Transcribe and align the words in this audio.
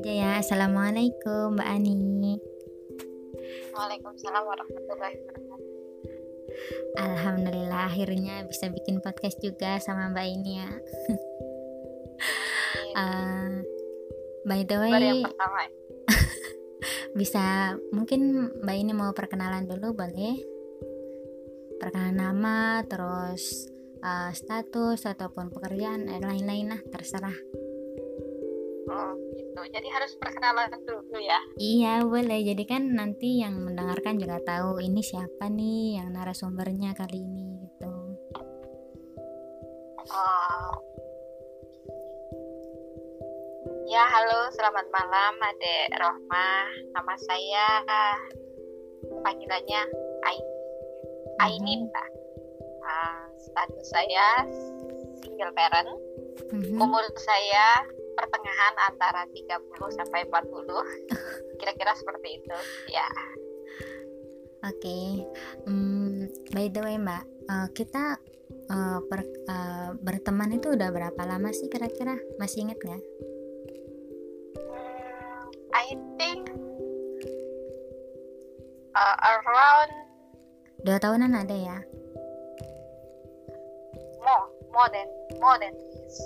aja 0.00 0.12
ya 0.14 0.30
assalamualaikum 0.38 1.58
mbak 1.58 1.66
Ani. 1.66 2.38
Waalaikumsalam 3.74 4.42
warahmatullahi 4.46 5.14
wabarakatuh. 5.18 5.58
Alhamdulillah 6.94 7.90
akhirnya 7.90 8.46
bisa 8.46 8.70
bikin 8.70 9.02
podcast 9.02 9.42
juga 9.42 9.82
sama 9.82 10.14
mbak 10.14 10.26
ini 10.30 10.62
ya. 10.62 10.70
Uh, 12.94 13.66
by 14.50 14.62
the 14.62 14.76
way 14.78 14.94
yang 14.94 15.26
pertama 15.26 15.66
bisa 17.18 17.74
mungkin 17.90 18.50
mbak 18.62 18.76
ini 18.78 18.94
mau 18.94 19.10
perkenalan 19.10 19.66
dulu 19.66 19.94
boleh? 19.98 20.38
Perkenalan 21.82 22.14
nama 22.14 22.86
terus 22.86 23.69
uh, 24.00 24.30
status 24.32 25.04
ataupun 25.06 25.52
pekerjaan 25.52 26.08
dan 26.08 26.24
lain-lain 26.24 26.76
lah 26.76 26.80
terserah. 26.92 27.36
Oh 28.90 29.12
gitu. 29.38 29.60
Jadi 29.70 29.88
harus 29.92 30.12
perkenalan 30.18 30.72
dulu 30.82 31.18
ya? 31.20 31.40
Iya 31.60 31.94
boleh. 32.02 32.40
Jadi 32.42 32.62
kan 32.66 32.82
nanti 32.90 33.42
yang 33.44 33.60
mendengarkan 33.60 34.18
juga 34.18 34.40
tahu 34.42 34.82
ini 34.82 35.00
siapa 35.04 35.46
nih 35.46 36.00
yang 36.02 36.10
narasumbernya 36.10 36.96
kali 36.96 37.22
ini 37.22 37.60
gitu. 37.68 37.92
Oh. 40.10 40.74
Ya, 43.90 44.06
halo, 44.06 44.46
selamat 44.54 44.86
malam, 44.94 45.34
Adek 45.42 45.98
Rohmah. 45.98 46.66
Nama 46.94 47.14
saya 47.26 47.66
panggilannya 49.26 49.82
Aini. 50.30 50.54
Aini, 51.42 51.72
Mbak. 51.90 52.19
Uh, 52.90 53.22
status 53.38 53.86
saya 53.86 54.26
single 55.22 55.54
parent. 55.54 55.90
Mhm. 56.50 56.74
Umur 56.82 57.06
saya 57.14 57.86
pertengahan 58.18 58.74
antara 58.90 59.22
30 59.30 59.94
sampai 59.94 60.26
40. 60.26 60.82
Kira-kira 61.62 61.92
seperti 61.94 62.42
itu. 62.42 62.56
Ya. 62.90 63.06
Oke, 64.60 65.24
Hmm, 65.64 66.28
by 66.52 66.68
the 66.68 66.84
way 66.84 67.00
mbak, 67.00 67.24
uh, 67.48 67.64
kita 67.72 68.20
uh, 68.68 69.00
per- 69.08 69.40
uh, 69.48 69.96
berteman 69.96 70.52
itu 70.52 70.76
udah 70.76 70.92
berapa 70.92 71.22
lama 71.24 71.48
sih 71.48 71.72
kira-kira? 71.72 72.20
Masih 72.36 72.68
inget 72.68 72.76
nggak? 72.76 73.00
Hmm, 74.60 75.48
I 75.72 75.96
think 76.20 76.52
uh, 78.92 79.16
around 79.16 79.92
Dua 80.80 80.96
tahunan 80.96 81.36
ada 81.36 81.56
ya? 81.56 81.78
More, 84.22 84.46
more 84.70 84.88
than 84.92 85.08
more 85.40 85.56
than 85.58 85.72
this. 85.74 86.16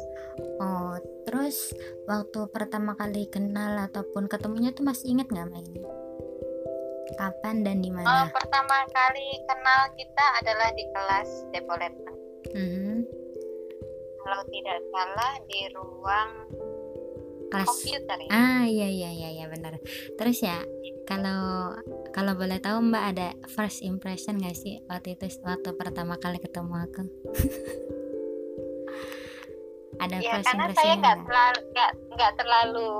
Oh, 0.58 0.98
terus 1.26 1.72
waktu 2.10 2.50
pertama 2.50 2.98
kali 2.98 3.30
kenal 3.30 3.78
ataupun 3.86 4.26
ketemunya 4.26 4.74
tuh 4.74 4.82
masih 4.86 5.14
inget 5.14 5.30
nggak 5.30 5.46
mbak 5.50 5.62
ini? 5.62 5.82
Kapan 7.14 7.62
dan 7.62 7.78
di 7.78 7.94
Uh, 7.94 8.02
mana? 8.02 8.26
pertama 8.32 8.76
kali 8.90 9.28
kenal 9.46 9.80
kita 9.94 10.24
adalah 10.42 10.68
di 10.74 10.84
kelas 10.90 11.30
development. 11.54 12.18
Mhm. 12.50 12.96
Kalau 14.24 14.40
tidak 14.48 14.80
salah 14.88 15.32
di 15.46 15.60
ruang 15.76 16.30
Kelas 17.54 17.68
komputer 17.70 18.18
ya. 18.18 18.28
Ah 18.30 18.64
iya 18.66 18.88
iya 18.90 19.10
iya 19.14 19.28
iya 19.40 19.46
benar. 19.46 19.78
Terus 20.18 20.38
ya 20.42 20.58
kalau 21.06 21.74
kalau 22.10 22.32
boleh 22.34 22.58
tahu 22.58 22.80
Mbak 22.90 23.04
ada 23.14 23.28
first 23.52 23.84
impression 23.84 24.40
gak 24.40 24.56
sih 24.56 24.80
waktu 24.88 25.14
itu 25.14 25.28
waktu 25.44 25.70
pertama 25.76 26.18
kali 26.18 26.42
ketemu 26.42 26.74
aku? 26.74 27.02
ada 30.02 30.18
Ya 30.18 30.30
first 30.38 30.46
karena 30.50 30.66
saya 30.74 30.94
nggak 30.98 31.18
terlalu 31.22 31.60
nggak 31.70 31.90
nggak 32.18 32.32
terlalu 32.38 32.90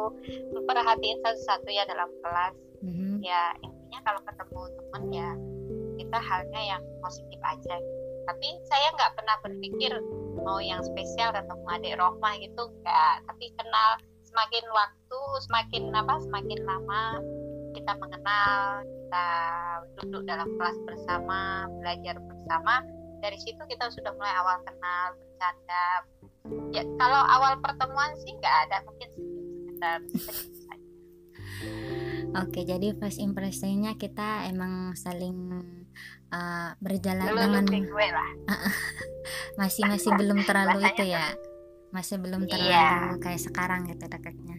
memperhatiin 0.54 1.18
satu-satu 1.22 1.68
ya 1.70 1.84
dalam 1.90 2.10
kelas. 2.22 2.54
Mhm. 2.84 3.18
Ya 3.24 3.42
intinya 3.60 3.98
kalau 4.06 4.20
ketemu 4.22 4.60
teman 4.78 5.04
ya 5.10 5.30
kita 5.98 6.18
halnya 6.18 6.60
yang 6.76 6.82
positif 7.02 7.40
aja. 7.42 7.74
Tapi 8.24 8.46
saya 8.70 8.88
nggak 8.96 9.12
pernah 9.20 9.36
berpikir 9.44 9.92
mau 10.44 10.60
yang 10.60 10.80
spesial 10.84 11.32
ketemu 11.32 11.66
adik 11.70 11.94
Rohmah 11.98 12.34
gitu 12.40 12.62
nggak. 12.62 13.14
Tapi 13.26 13.44
kenal 13.58 13.90
semakin 14.34 14.66
waktu 14.74 15.20
semakin 15.46 15.82
apa 15.94 16.14
semakin 16.26 16.60
lama 16.66 17.22
kita 17.70 17.92
mengenal 18.02 18.82
kita 18.82 19.26
duduk 20.02 20.26
dalam 20.26 20.50
kelas 20.58 20.74
bersama 20.82 21.70
belajar 21.78 22.18
bersama 22.18 22.82
dari 23.22 23.38
situ 23.38 23.62
kita 23.70 23.86
sudah 23.94 24.10
mulai 24.18 24.34
awal 24.34 24.58
kenal 24.66 25.14
bercanda. 25.14 25.86
Ya 26.74 26.82
kalau 26.98 27.22
awal 27.30 27.62
pertemuan 27.62 28.10
sih 28.26 28.34
nggak 28.34 28.56
ada 28.66 28.76
mungkin 28.82 29.08
sekitar 29.14 30.00
saja 30.02 30.74
Oke, 32.34 32.66
jadi 32.66 32.90
first 32.98 33.22
impressionnya 33.22 33.94
kita 33.94 34.50
emang 34.50 34.98
saling 34.98 35.62
uh, 36.34 36.74
berjalan 36.82 37.30
dulu 37.30 37.38
dengan 37.38 37.64
masih 39.54 39.86
masih 39.94 40.10
belum 40.18 40.42
terlalu 40.42 40.82
itu 40.82 41.14
ya, 41.14 41.30
masih 41.94 42.18
belum 42.18 42.42
Iya. 42.44 42.50
terlalu 42.50 43.16
kayak 43.22 43.40
sekarang 43.40 43.86
gitu 43.86 44.04
dekatnya. 44.10 44.58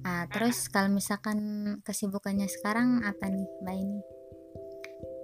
Ah, 0.00 0.24
terus 0.30 0.70
kalau 0.72 0.88
misalkan 0.88 1.38
kesibukannya 1.84 2.48
sekarang 2.48 3.04
apa 3.04 3.28
nih 3.28 3.44
Mbak 3.60 3.76
ini 3.76 4.00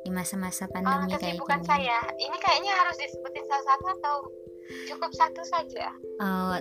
di 0.04 0.10
masa-masa 0.12 0.68
oh, 0.68 0.70
pandemi 0.70 1.16
kayak 1.16 1.34
kesibukan 1.34 1.58
gini? 1.64 1.66
saya 1.66 1.98
ini 2.14 2.36
kayaknya 2.38 2.72
harus 2.76 2.96
disebutin 3.00 3.42
satu-satu 3.48 3.86
atau 3.98 4.16
cukup 4.92 5.10
satu 5.16 5.42
saja 5.42 5.88
Oh, 6.20 6.54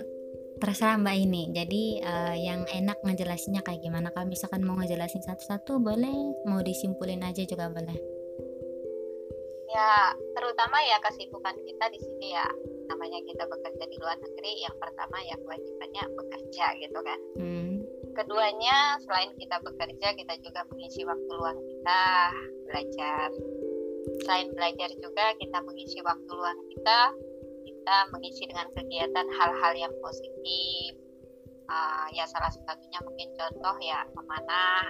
terserah 0.56 0.96
Mbak 0.96 1.16
ini. 1.20 1.42
Jadi 1.52 1.82
eh, 2.00 2.36
yang 2.40 2.64
enak 2.64 3.04
ngejelasinnya 3.04 3.60
kayak 3.60 3.84
gimana? 3.84 4.08
Kalau 4.16 4.24
misalkan 4.24 4.64
mau 4.64 4.80
ngejelasin 4.80 5.20
satu-satu 5.20 5.76
boleh, 5.76 6.16
mau 6.48 6.64
disimpulin 6.64 7.20
aja 7.20 7.44
juga 7.44 7.68
boleh. 7.68 7.98
ya 9.66 10.08
terutama 10.32 10.78
ya 10.80 10.96
kesibukan 11.04 11.52
kita 11.52 11.84
di 11.92 12.00
sini 12.00 12.32
ya 12.32 12.48
namanya 12.86 13.20
kita 13.26 13.44
bekerja 13.46 13.84
di 13.86 13.96
luar 13.98 14.16
negeri 14.18 14.52
yang 14.62 14.76
pertama 14.78 15.16
ya 15.26 15.36
kewajibannya 15.38 16.02
bekerja 16.14 16.66
gitu 16.82 16.98
kan. 17.02 17.20
Hmm. 17.36 17.74
keduanya 18.16 18.96
selain 19.04 19.28
kita 19.36 19.60
bekerja 19.60 20.16
kita 20.16 20.34
juga 20.40 20.64
mengisi 20.72 21.04
waktu 21.04 21.30
luang 21.36 21.60
kita 21.60 22.04
belajar. 22.64 23.28
Selain 24.24 24.48
belajar 24.56 24.88
juga 24.96 25.36
kita 25.36 25.58
mengisi 25.60 26.00
waktu 26.00 26.30
luang 26.32 26.56
kita 26.72 27.00
kita 27.68 27.96
mengisi 28.10 28.42
dengan 28.48 28.66
kegiatan 28.72 29.26
hal-hal 29.36 29.72
yang 29.76 29.94
positif. 30.00 30.96
Ah, 31.68 32.08
ya 32.14 32.24
salah 32.24 32.48
satunya 32.48 32.98
mungkin 33.04 33.28
contoh 33.36 33.76
ya 33.84 34.06
memanah. 34.16 34.86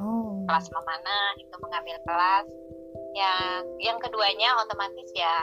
Oh. 0.00 0.40
kelas 0.48 0.70
memanah 0.72 1.36
itu 1.36 1.56
mengambil 1.60 1.96
kelas. 2.06 2.48
Yang 3.18 3.64
yang 3.82 3.98
keduanya 3.98 4.48
otomatis 4.62 5.10
ya 5.12 5.36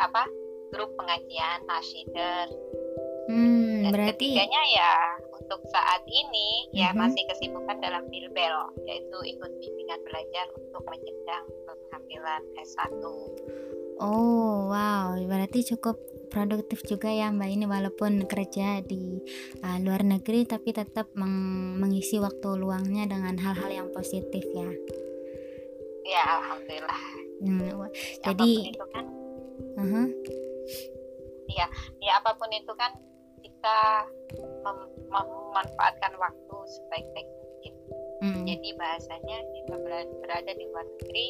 apa 0.00 0.24
grup 0.70 0.90
pengajian 0.94 1.58
nasyider 1.64 2.46
Hmm, 3.26 3.86
dan 3.86 3.90
berarti 3.92 4.26
ketiganya 4.26 4.62
ya 4.68 4.92
untuk 5.30 5.62
saat 5.68 6.02
ini 6.04 6.66
ya 6.72 6.90
Mhm. 6.90 6.98
masih 6.98 7.22
kesibukan 7.26 7.78
dalam 7.78 8.02
bilbel 8.06 8.54
yaitu 8.84 9.18
ikut 9.24 9.50
bimbingan 9.56 10.00
belajar 10.02 10.46
untuk 10.52 10.82
menjenjang 10.84 11.44
pengambilan 11.64 12.42
S1 12.56 13.02
Oh, 14.00 14.66
wow, 14.66 15.12
berarti 15.20 15.60
cukup 15.62 16.00
produktif 16.32 16.80
juga 16.82 17.06
ya 17.06 17.28
Mbak 17.28 17.50
ini 17.50 17.64
walaupun 17.66 18.24
kerja 18.24 18.80
di 18.80 19.20
uh, 19.60 19.76
luar 19.78 20.00
negeri 20.00 20.42
tapi 20.42 20.72
tetap 20.72 21.12
meng- 21.12 21.76
mengisi 21.76 22.16
waktu 22.16 22.48
luangnya 22.56 23.04
dengan 23.04 23.36
hal-hal 23.36 23.68
yang 23.68 23.88
positif 23.90 24.40
ya. 24.46 24.70
ya 26.02 26.22
alhamdulillah. 26.24 27.02
Hmm, 27.40 27.60
Ya, 27.60 27.74
Jadi- 28.24 28.56
apa 28.56 28.64
pun 28.64 28.72
itu 28.72 28.84
kan 28.88 29.04
uh-huh. 31.50 31.70
ya 32.00 32.12
apa 32.20 32.36
pun 32.38 32.50
itu 32.54 32.72
kan 32.78 32.92
kita 33.40 33.78
mem- 34.64 34.92
memanfaatkan 35.10 36.12
waktu 36.16 36.56
sebaik-baik 36.70 37.28
mungkin. 37.28 37.74
Hmm, 38.20 38.44
Jadi 38.44 38.68
bahasanya 38.76 39.38
kita 39.56 39.74
berada, 39.80 40.52
di 40.52 40.64
luar 40.68 40.86
negeri 40.86 41.26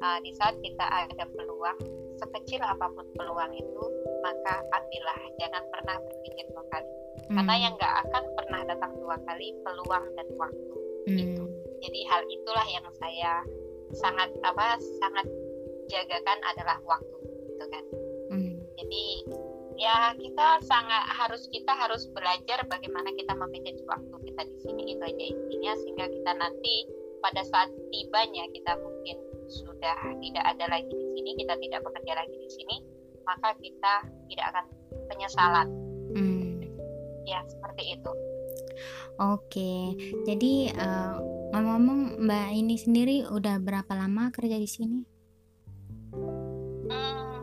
uh, 0.00 0.18
di 0.22 0.30
saat 0.38 0.54
kita 0.62 0.86
ada 0.86 1.24
peluang 1.34 1.78
sekecil 2.20 2.62
apa 2.62 2.86
pun 2.92 3.06
peluang 3.16 3.52
itu 3.54 3.84
maka 4.22 4.62
ambillah. 4.74 5.20
Jangan 5.40 5.62
pernah 5.72 5.96
berpikir 5.98 6.44
dua 6.52 6.64
kali. 6.70 6.90
Karena 7.30 7.54
hmm, 7.54 7.62
yang 7.62 7.74
nggak 7.78 7.94
akan 8.08 8.24
pernah 8.34 8.60
datang 8.66 8.92
dua 8.98 9.16
kali 9.26 9.54
peluang 9.62 10.04
dan 10.18 10.28
waktu. 10.38 10.74
Hmm, 11.10 11.46
jadi 11.80 12.00
hal 12.12 12.22
itulah 12.28 12.66
yang 12.68 12.86
saya 13.00 13.32
sangat 13.96 14.30
apa 14.44 14.78
sangat 15.02 15.26
jagakan 15.90 16.38
adalah 16.54 16.78
waktu. 16.86 17.18
Gitu 17.50 17.64
kan. 17.70 17.84
Jadi 18.90 19.22
ya 19.78 20.18
kita 20.18 20.66
sangat 20.66 21.04
harus 21.14 21.46
kita 21.54 21.70
harus 21.78 22.10
belajar 22.10 22.66
bagaimana 22.66 23.14
kita 23.14 23.38
memanage 23.38 23.78
waktu 23.86 24.16
kita 24.26 24.42
di 24.50 24.56
sini. 24.66 24.82
Itu 24.98 25.02
aja 25.06 25.24
intinya 25.30 25.72
sehingga 25.78 26.06
kita 26.10 26.32
nanti 26.34 26.74
pada 27.22 27.46
saat 27.46 27.70
tibanya 27.94 28.50
kita 28.50 28.74
mungkin 28.82 29.16
sudah 29.46 29.94
tidak 30.18 30.42
ada 30.42 30.64
lagi 30.74 30.90
di 30.90 31.06
sini 31.14 31.30
kita 31.38 31.54
tidak 31.62 31.80
bekerja 31.86 32.12
lagi 32.18 32.34
di 32.34 32.50
sini 32.50 32.76
maka 33.22 33.54
kita 33.62 33.94
tidak 34.26 34.46
akan 34.50 34.64
penyesalan. 35.06 35.68
Hmm. 36.10 36.66
ya 37.22 37.38
seperti 37.46 37.94
itu. 37.94 38.12
Oke, 39.22 39.94
jadi 40.26 40.74
uh, 40.74 41.22
ngomong-ngomong 41.54 42.26
Mbak 42.26 42.48
ini 42.58 42.74
sendiri 42.74 43.16
udah 43.30 43.62
berapa 43.62 43.92
lama 43.94 44.34
kerja 44.34 44.58
di 44.58 44.66
sini? 44.66 45.19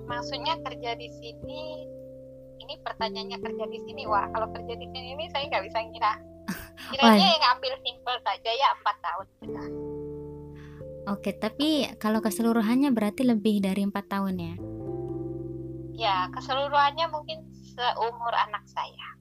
Maksudnya 0.07 0.55
kerja 0.63 0.95
di 0.95 1.07
sini 1.19 1.61
ini 2.57 2.73
pertanyaannya 2.81 3.37
kerja 3.37 3.65
di 3.69 3.79
sini 3.85 4.03
wah 4.09 4.27
kalau 4.33 4.49
kerja 4.49 4.73
di 4.73 4.87
sini 4.89 5.13
ini 5.13 5.25
saya 5.29 5.45
nggak 5.45 5.65
bisa 5.69 5.77
ngira 5.87 6.13
kiranya 6.91 7.27
yang 7.37 7.43
ambil 7.53 7.73
simpel 7.85 8.15
saja 8.23 8.51
ya 8.51 8.67
empat 8.81 8.95
tahun 9.03 9.27
gitu. 9.43 9.61
Oke, 11.07 11.31
tapi 11.39 11.87
kalau 12.03 12.19
keseluruhannya 12.19 12.91
berarti 12.91 13.23
lebih 13.23 13.63
dari 13.63 13.87
empat 13.87 14.11
tahun 14.11 14.35
ya? 14.35 14.55
ya 15.97 16.29
keseluruhannya 16.29 17.09
mungkin 17.09 17.41
seumur 17.73 18.33
anak 18.37 18.61
saya 18.69 19.17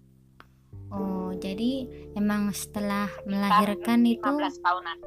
Oh, 0.86 1.34
jadi 1.34 1.90
emang 2.14 2.54
setelah 2.54 3.10
melahirkan 3.26 4.06
itu 4.06 4.22
15 4.22 4.62
tahunan. 4.62 4.98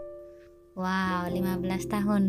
Wow, 0.75 1.31
15 1.31 1.87
tahun. 1.87 2.23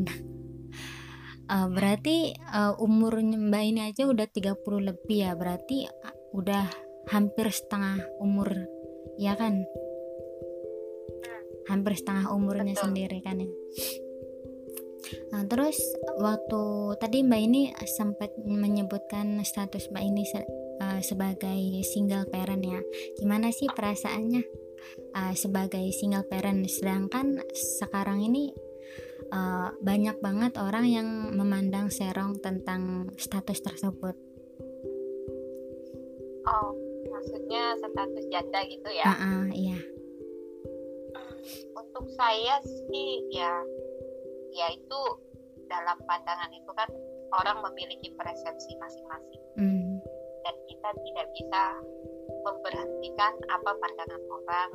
Uh, 1.50 1.66
berarti 1.66 2.30
uh, 2.54 2.78
umurnya 2.78 3.34
Mbak 3.34 3.64
ini 3.66 3.80
aja 3.90 4.06
udah 4.06 4.30
30 4.30 4.54
lebih 4.86 5.18
ya. 5.18 5.34
Berarti 5.34 5.82
uh, 5.90 6.14
udah 6.30 6.70
hampir 7.10 7.50
setengah 7.50 7.98
umur 8.22 8.54
ya 9.18 9.34
kan? 9.34 9.66
Hampir 11.66 11.98
setengah 11.98 12.30
umurnya 12.30 12.78
Betul. 12.78 12.94
sendiri 12.94 13.18
kan 13.26 13.42
ya. 13.42 13.50
Nah, 15.34 15.42
terus 15.50 15.74
waktu 16.22 16.62
tadi 17.02 17.26
Mbak 17.26 17.40
ini 17.42 17.62
sempat 17.98 18.30
menyebutkan 18.46 19.42
status 19.42 19.90
Mbak 19.90 20.04
ini 20.06 20.22
se- 20.22 20.46
uh, 20.78 21.02
sebagai 21.02 21.82
single 21.82 22.30
parent 22.30 22.62
ya. 22.62 22.78
Gimana 23.18 23.50
sih 23.50 23.66
perasaannya 23.66 24.42
uh, 25.18 25.34
sebagai 25.34 25.82
single 25.90 26.26
parent? 26.30 26.62
Sedangkan 26.70 27.42
sekarang 27.50 28.22
ini 28.22 28.54
uh, 29.32 29.70
banyak 29.80 30.16
banget 30.20 30.52
orang 30.58 30.86
yang 30.86 31.08
memandang 31.34 31.88
serong 31.90 32.38
tentang 32.38 33.10
status 33.16 33.62
tersebut. 33.62 34.14
Oh, 36.50 36.70
maksudnya 37.10 37.78
status 37.78 38.24
janda 38.30 38.60
gitu 38.66 38.90
ya. 38.90 39.04
Ah, 39.06 39.18
ah, 39.18 39.44
iya. 39.54 39.78
Untuk 41.74 42.06
saya 42.14 42.60
sih 42.62 43.10
ya 43.32 43.52
ya 44.50 44.66
itu 44.74 45.00
dalam 45.70 45.98
pandangan 46.04 46.50
itu 46.50 46.70
kan 46.74 46.90
orang 47.30 47.62
memiliki 47.70 48.10
persepsi 48.18 48.74
masing-masing 48.82 49.40
Hmm, 49.60 50.00
dan 50.46 50.54
kita 50.70 50.90
tidak 51.04 51.26
bisa 51.36 51.62
memberhentikan 52.46 53.32
apa 53.50 53.70
pandangan 53.76 54.22
orang 54.30 54.70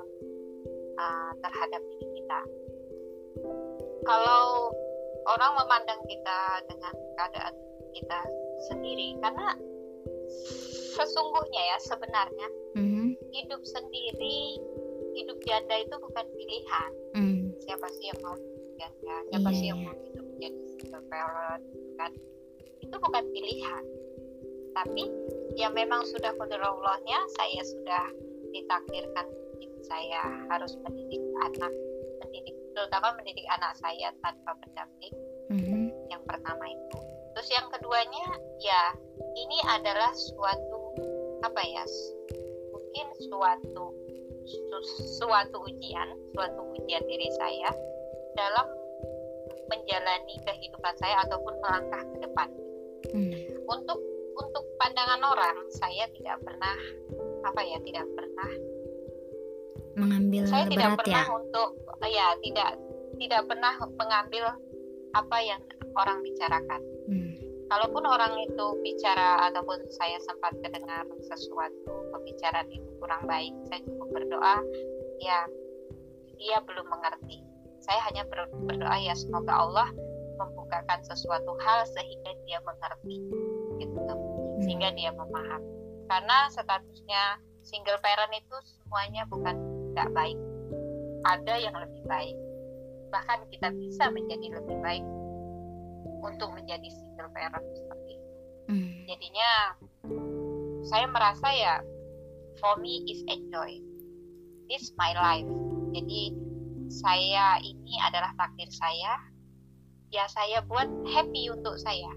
uh, 1.00 1.32
terhadap 1.42 1.82
diri 1.90 2.08
kita. 2.22 2.40
Kalau 4.06 4.70
orang 5.26 5.52
memandang 5.58 6.02
kita 6.06 6.40
dengan 6.70 6.94
keadaan 7.18 7.56
kita 7.98 8.22
sendiri, 8.70 9.18
karena 9.20 9.58
sesungguhnya 10.96 11.62
ya 11.76 11.78
sebenarnya 11.82 12.48
mhm, 12.78 13.18
hidup 13.34 13.62
sendiri, 13.66 14.62
hidup 15.18 15.38
janda 15.44 15.76
itu 15.82 15.96
bukan 15.98 16.26
pilihan. 16.38 16.92
hmm, 17.18 17.38
Siapa 17.66 17.88
sih 17.98 18.14
yang 18.14 18.20
mau 18.22 18.36
hidup 18.38 18.70
janda? 18.78 19.16
Siapa 19.34 19.50
Iya, 19.50 19.58
sih 19.58 19.66
yang 19.68 19.80
iya. 19.82 19.88
mau 19.90 19.96
hidup 20.06 20.28
jadi 20.38 20.62
single 20.78 21.06
parent? 21.10 21.62
gitu 21.66 21.92
Kan? 21.98 22.12
Itu 22.86 22.96
bukan 23.02 23.24
pilihan. 23.34 23.84
Tapi 24.76 25.04
ya 25.56 25.72
memang 25.72 26.04
sudah 26.04 26.36
kodarullahnya 26.36 27.20
saya 27.40 27.62
sudah 27.64 28.06
ditakdirkan 28.52 29.28
saya 29.86 30.22
harus 30.50 30.74
mendidik 30.82 31.22
anak 31.46 31.70
terutama 32.76 33.16
mendidik 33.16 33.48
anak 33.48 33.74
saya 33.80 34.12
tanpa 34.20 34.52
pendamping 34.60 35.16
mhm, 35.50 35.90
yang 36.12 36.22
pertama 36.28 36.68
itu. 36.68 37.00
Terus 37.36 37.50
yang 37.52 37.68
keduanya 37.72 38.26
ya 38.60 38.82
ini 39.36 39.58
adalah 39.72 40.12
suatu 40.12 40.82
apa 41.44 41.62
ya 41.64 41.84
mungkin 42.72 43.08
suatu 43.32 43.86
su- 44.44 45.08
suatu 45.24 45.58
ujian 45.68 46.16
suatu 46.36 46.62
ujian 46.76 47.04
diri 47.08 47.30
saya 47.40 47.72
dalam 48.36 48.68
menjalani 49.66 50.36
kehidupan 50.46 50.94
saya 51.00 51.26
ataupun 51.26 51.54
melangkah 51.64 52.04
ke 52.14 52.18
depan. 52.22 52.50
Hmm, 53.16 53.32
untuk 53.72 54.00
untuk 54.36 54.64
pandangan 54.78 55.22
orang 55.24 55.58
saya 55.72 56.06
tidak 56.12 56.38
pernah 56.44 56.76
apa 57.46 57.62
ya 57.64 57.78
tidak 57.86 58.06
pernah 58.14 58.52
mengambil 59.96 60.44
saya 60.48 60.68
tidak 60.68 61.00
berat 61.00 61.00
pernah 61.04 61.26
ya. 61.26 61.34
untuk 61.36 61.70
ya 62.06 62.28
tidak 62.44 62.70
tidak 63.16 63.42
pernah 63.48 63.74
mengambil 63.96 64.46
apa 65.16 65.38
yang 65.40 65.62
orang 65.96 66.20
bicarakan. 66.20 66.82
Hmm, 67.08 67.34
kalaupun 67.72 68.04
orang 68.04 68.36
itu 68.44 68.66
bicara 68.84 69.48
ataupun 69.48 69.80
saya 69.96 70.20
sempat 70.28 70.52
mendengar 70.60 71.08
sesuatu 71.24 72.12
pembicaraan 72.12 72.68
itu 72.68 72.90
kurang 73.00 73.24
baik 73.24 73.56
saya 73.72 73.80
cukup 73.88 74.08
berdoa 74.12 74.56
ya 75.24 75.48
dia 76.36 76.58
belum 76.68 76.88
mengerti. 76.92 77.40
Saya 77.80 78.02
hanya 78.12 78.28
ber- 78.28 78.52
berdoa 78.68 78.98
ya 79.00 79.16
semoga 79.16 79.56
Allah 79.56 79.88
membukakan 80.36 81.00
sesuatu 81.08 81.56
hal 81.64 81.88
sehingga 81.96 82.32
dia 82.44 82.60
mengerti 82.68 83.24
gitu. 83.80 84.00
Sehingga 84.64 84.92
dia 84.96 85.12
memahami. 85.16 85.72
Karena 86.12 86.48
statusnya 86.52 87.40
single 87.66 88.00
parent 88.04 88.34
itu 88.36 88.56
semuanya 88.78 89.26
bukan 89.28 89.75
tidak 89.96 90.12
baik 90.12 90.36
ada 91.24 91.56
yang 91.56 91.72
lebih 91.72 92.04
baik. 92.04 92.36
Bahkan 93.16 93.48
kita 93.48 93.72
bisa 93.80 94.12
menjadi 94.12 94.60
lebih 94.60 94.78
baik 94.84 95.06
untuk 96.20 96.52
menjadi 96.52 96.84
single 96.92 97.32
parent 97.32 97.64
seperti 97.64 98.20
itu. 98.20 98.30
Hmm, 98.68 98.92
jadinya 99.08 99.50
saya 100.84 101.08
merasa 101.08 101.48
ya 101.56 101.80
for 102.60 102.76
me 102.84 103.08
is 103.08 103.24
enjoy 103.32 103.80
this 104.68 104.92
my 105.00 105.16
life. 105.16 105.48
Jadi 105.96 106.36
saya 106.92 107.64
ini 107.64 107.96
adalah 108.04 108.36
takdir 108.36 108.68
saya. 108.76 109.16
Ya 110.12 110.28
saya 110.28 110.60
buat 110.68 110.92
happy 111.08 111.56
untuk 111.56 111.80
saya. 111.80 112.12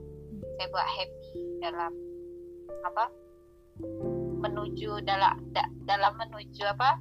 Saya 0.58 0.66
buat 0.74 0.88
happy 0.98 1.62
dalam 1.62 1.94
apa 2.82 3.06
menuju 4.42 5.02
dalam 5.06 5.38
da- 5.54 5.72
dalam 5.86 6.18
menuju 6.18 6.62
apa 6.66 6.98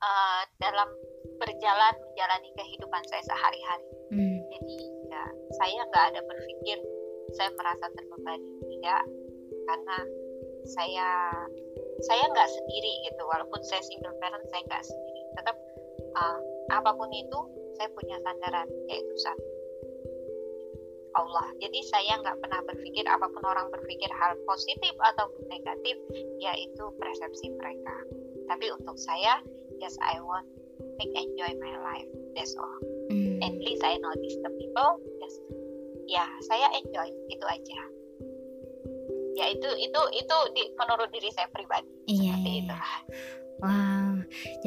eh, 0.00 0.42
dalam 0.60 0.88
berjalan 1.36 1.94
menjalani 2.12 2.50
kehidupan 2.56 3.02
saya 3.08 3.22
sehari-hari. 3.28 3.88
Hmm, 4.12 4.38
jadi 4.52 4.76
ya 5.12 5.24
saya 5.60 5.80
nggak 5.90 6.04
ada 6.14 6.20
berpikir 6.24 6.78
saya 7.34 7.50
merasa 7.54 7.86
terbebani. 7.92 8.50
Tidak 8.64 9.02
karena 9.66 9.98
saya 10.66 11.08
saya 12.04 12.24
nggak 12.30 12.50
sendiri 12.50 12.92
gitu. 13.10 13.22
Walaupun 13.26 13.60
saya 13.66 13.82
single 13.84 14.16
parent 14.22 14.46
saya 14.48 14.62
nggak 14.64 14.84
sendiri. 14.84 15.22
Tetap 15.36 15.56
uh, 16.16 16.38
apa 16.72 16.90
pun 16.94 17.10
itu 17.12 17.40
saya 17.76 17.88
punya 17.92 18.16
sandaran 18.24 18.68
yaitu 18.88 19.14
satu 19.20 19.56
Allah. 21.16 21.48
Jadi 21.58 21.80
saya 21.88 22.20
nggak 22.20 22.38
pernah 22.44 22.60
berpikir 22.68 23.04
apa 23.08 23.26
pun 23.32 23.42
orang 23.44 23.72
berpikir 23.72 24.08
hal 24.12 24.36
positif 24.44 24.92
ataupun 25.00 25.48
negatif 25.48 25.96
yaitu 26.40 26.84
persepsi 27.00 27.56
mereka. 27.56 27.96
Tapi 28.46 28.66
untuk 28.76 28.94
saya 29.00 29.40
yes 29.82 29.96
I 30.02 30.20
want 30.22 30.46
make 30.96 31.12
enjoy 31.12 31.52
my 31.60 31.74
life 31.80 32.10
that's 32.36 32.56
all. 32.56 32.80
Hmm. 33.06 33.38
at 33.38 33.54
least 33.62 33.86
I 33.86 33.96
notice 34.02 34.36
the 34.42 34.50
people 34.58 34.98
yes 35.22 35.34
ya 36.06 36.24
saya 36.46 36.66
enjoy 36.78 37.08
itu 37.30 37.46
aja. 37.46 37.80
Ya 39.36 39.52
itu 39.52 39.68
itu 39.76 40.00
itu 40.16 40.36
di, 40.56 40.62
menurut 40.80 41.12
diri 41.12 41.28
saya 41.28 41.50
pribadi. 41.52 41.92
Iya, 42.08 42.40
seperti 42.40 42.48
iya, 42.48 42.62
itu 42.62 42.72
iya. 42.72 42.96
Wow, 43.56 44.12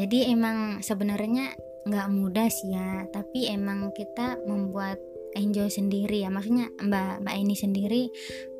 jadi 0.01 0.34
emang 0.34 0.82
sebenarnya 0.82 1.54
nggak 1.86 2.10
mudah 2.10 2.50
sih 2.50 2.74
ya, 2.74 3.06
tapi 3.13 3.50
emang 3.50 3.94
kita 3.94 4.42
membuat 4.46 4.98
enjoy 5.38 5.70
sendiri 5.70 6.25
ya, 6.25 6.34
maksudnya 6.34 6.74
Mbak 6.82 7.22
Mbak 7.22 7.36
ini 7.38 7.56
sendiri 7.58 8.04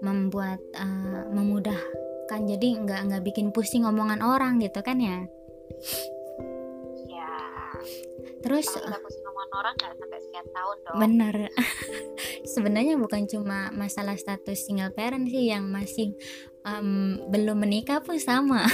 membuat 0.06 0.62
eh, 0.78 1.26
memudahkan, 1.34 2.42
jadi 2.46 2.68
nggak 2.86 3.02
nggak 3.10 3.24
bikin 3.26 3.50
pusing 3.50 3.90
omongan 3.90 4.22
orang 4.22 4.62
gitu 4.62 4.86
kan 4.86 5.02
ya. 5.02 5.26
Terus 8.40 8.66
kalau 8.72 8.88
kita 8.88 8.98
pusing 9.04 9.24
ngomongin 9.28 9.52
orang 9.56 9.74
nggak 9.76 9.94
sampai 10.00 10.20
sekian 10.24 10.48
tahun 10.52 10.78
dong 10.86 10.96
bener, 11.00 11.36
sebenarnya 12.56 12.96
bukan 12.96 13.24
cuma 13.28 13.72
masalah 13.76 14.16
status 14.16 14.68
single 14.68 14.94
parent 14.96 15.28
sih 15.28 15.52
yang 15.52 15.68
masih 15.68 16.16
em, 16.64 17.20
belum 17.28 17.60
menikah 17.60 18.00
pun 18.04 18.18
sama. 18.18 18.64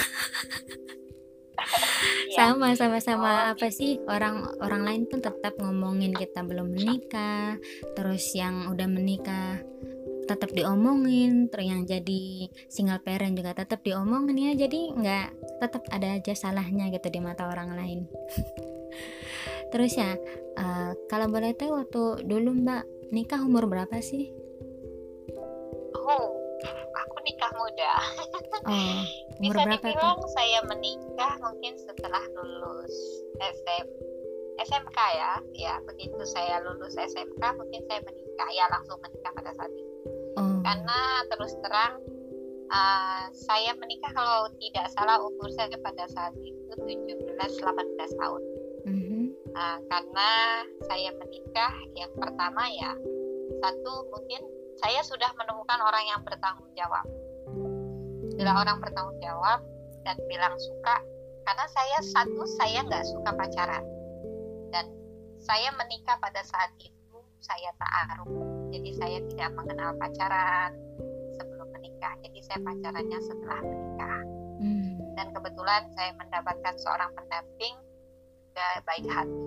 Ya. 2.35 2.51
sama 2.51 2.75
sama 2.75 2.99
sama 2.99 3.25
Oh, 3.31 3.43
apa 3.55 3.71
sih 3.71 3.97
orang 4.11 4.59
orang 4.59 4.83
lain 4.83 5.03
pun 5.07 5.23
tetap 5.23 5.55
ngomongin 5.55 6.11
kita 6.11 6.43
belum 6.43 6.75
menikah 6.75 7.55
terus 7.95 8.35
yang 8.35 8.67
udah 8.69 8.85
menikah 8.91 9.63
tetap 10.25 10.51
diomongin 10.51 11.47
terus 11.47 11.69
yang 11.69 11.87
jadi 11.87 12.49
single 12.67 12.99
parent 13.05 13.37
juga 13.37 13.55
tetap 13.55 13.85
diomongin 13.85 14.51
ya 14.51 14.67
jadi 14.67 14.81
nggak 14.97 15.27
tetap 15.63 15.83
ada 15.93 16.17
aja 16.19 16.33
salahnya 16.35 16.91
gitu 16.91 17.07
di 17.07 17.23
mata 17.23 17.47
orang 17.47 17.71
lain 17.77 17.99
terus 19.71 19.93
ya 19.97 20.15
uh, 20.59 20.91
kalau 21.11 21.27
boleh 21.29 21.51
tahu 21.55 21.75
waktu 21.75 22.25
dulu 22.25 22.55
mbak 22.55 22.83
nikah 23.11 23.41
umur 23.41 23.69
berapa 23.69 23.97
sih 24.01 24.31
oh 25.95 26.25
aku 26.95 27.17
nikah 27.25 27.51
muda 27.55 27.93
oh, 28.65 29.01
umur 29.41 29.55
bisa 29.55 29.65
berapa 29.67 29.87
dibilang 29.91 30.19
tuh? 30.21 30.31
saya 30.31 30.59
menikah 30.65 31.33
mungkin 31.43 31.73
setelah 31.77 32.23
lulus 32.33 32.95
SM, 33.39 33.87
SMK 34.63 34.97
ya 34.97 35.33
ya 35.53 35.73
begitu 35.83 36.21
saya 36.23 36.63
lulus 36.63 36.95
SMK 36.95 37.43
mungkin 37.59 37.81
saya 37.91 37.99
menikah 38.03 38.49
ya 38.55 38.65
langsung 38.71 38.97
menikah 39.03 39.31
pada 39.35 39.51
saat 39.53 39.71
itu 39.75 39.95
oh. 40.39 40.59
karena 40.63 40.99
terus 41.29 41.53
terang 41.61 41.93
uh, 42.71 43.23
saya 43.33 43.71
menikah 43.77 44.11
kalau 44.15 44.49
tidak 44.57 44.87
salah 44.95 45.19
umur 45.19 45.49
saya 45.53 45.75
pada 45.83 46.05
saat 46.09 46.33
itu 46.39 46.71
17-18 46.73 47.35
tahun 48.19 48.41
mm 48.41 48.49
-hmm. 48.49 48.54
Uh, 49.55 49.79
karena 49.89 50.29
saya 50.85 51.09
menikah 51.15 51.73
yang 51.95 52.11
pertama 52.19 52.63
ya 52.69 52.91
satu 53.63 54.11
mungkin 54.11 54.43
saya 54.75 54.99
sudah 55.01 55.31
menemukan 55.39 55.79
orang 55.79 56.03
yang 56.11 56.21
bertanggung 56.27 56.67
jawab. 56.75 57.07
Bila 58.35 58.51
orang 58.59 58.83
bertanggung 58.83 59.19
jawab 59.23 59.63
dan 60.03 60.19
bilang 60.27 60.53
suka 60.59 60.99
karena 61.47 61.65
saya 61.71 61.97
satu 62.03 62.43
saya 62.59 62.83
nggak 62.83 63.05
suka 63.07 63.31
pacaran. 63.31 63.83
Dan 64.75 64.91
saya 65.39 65.71
menikah 65.79 66.19
pada 66.19 66.43
saat 66.43 66.75
itu 66.83 67.17
saya 67.39 67.71
ta'aruf 67.79 68.27
jadi 68.75 68.91
saya 68.99 69.17
tidak 69.31 69.49
mengenal 69.55 69.95
pacaran 69.95 70.75
sebelum 71.39 71.71
menikah. 71.71 72.11
Jadi 72.27 72.39
saya 72.43 72.59
pacarannya 72.59 73.19
setelah 73.23 73.59
menikah. 73.63 74.21
Hmm. 74.55 74.95
dan 75.19 75.35
kebetulan 75.35 75.83
saya 75.99 76.15
mendapatkan 76.15 76.75
seorang 76.79 77.11
pendamping 77.11 77.75
juga 78.55 78.87
baik 78.87 79.05
hati 79.11 79.43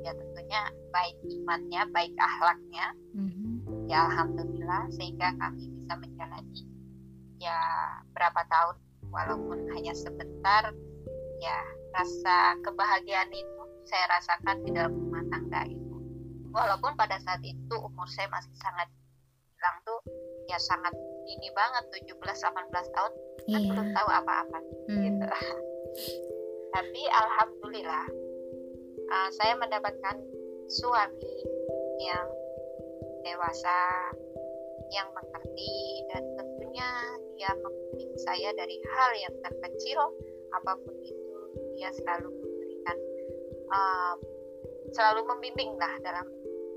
ya 0.00 0.16
tentunya 0.16 0.60
baik 0.88 1.16
imannya 1.28 1.82
baik 1.92 2.16
akhlaknya 2.16 2.86
hmm. 3.12 3.84
ya 3.84 4.08
alhamdulillah 4.08 4.88
sehingga 4.96 5.36
kami 5.36 5.68
bisa 5.68 5.92
menjalani 5.92 6.64
ya 7.36 7.60
berapa 8.16 8.40
tahun 8.48 8.76
walaupun 9.12 9.60
hanya 9.76 9.92
sebentar 9.92 10.72
ya 11.44 11.58
rasa 11.92 12.56
kebahagiaan 12.64 13.28
itu 13.28 13.60
saya 13.84 14.08
rasakan 14.08 14.56
di 14.64 14.72
dalam 14.72 14.96
rumah 14.96 15.28
tangga 15.28 15.68
itu 15.68 15.96
walaupun 16.48 16.96
pada 16.96 17.20
saat 17.20 17.44
itu 17.44 17.76
umur 17.76 18.08
saya 18.08 18.32
masih 18.32 18.56
sangat 18.56 18.88
bilang 19.52 19.76
tuh 19.84 20.00
ya 20.48 20.56
sangat 20.56 20.96
ini 21.28 21.52
banget 21.52 22.08
17-18 22.08 22.72
tahun 22.72 23.12
yeah. 23.44 23.52
kan 23.52 23.60
iya. 23.60 23.68
belum 23.68 23.88
tahu 23.92 24.08
apa-apa 24.08 24.58
hmm. 24.88 25.02
gitu 25.04 25.26
tapi 26.72 27.02
alhamdulillah 27.08 28.06
uh, 29.08 29.28
saya 29.34 29.54
mendapatkan 29.56 30.16
suami 30.68 31.34
yang 31.98 32.28
dewasa 33.24 33.76
yang 34.88 35.08
mengerti 35.12 36.04
dan 36.12 36.22
tentunya 36.36 36.88
dia 37.36 37.52
membimbing 37.60 38.12
saya 38.20 38.50
dari 38.56 38.76
hal 38.88 39.10
yang 39.20 39.34
terkecil 39.44 40.00
apa 40.56 40.72
pun 40.80 40.96
itu 41.04 41.36
dia 41.76 41.92
selalu 41.92 42.32
memberikan 42.32 42.96
uh, 43.68 44.14
selalu 44.96 45.28
membimbing 45.28 45.76
lah 45.76 45.92
dalam 46.00 46.24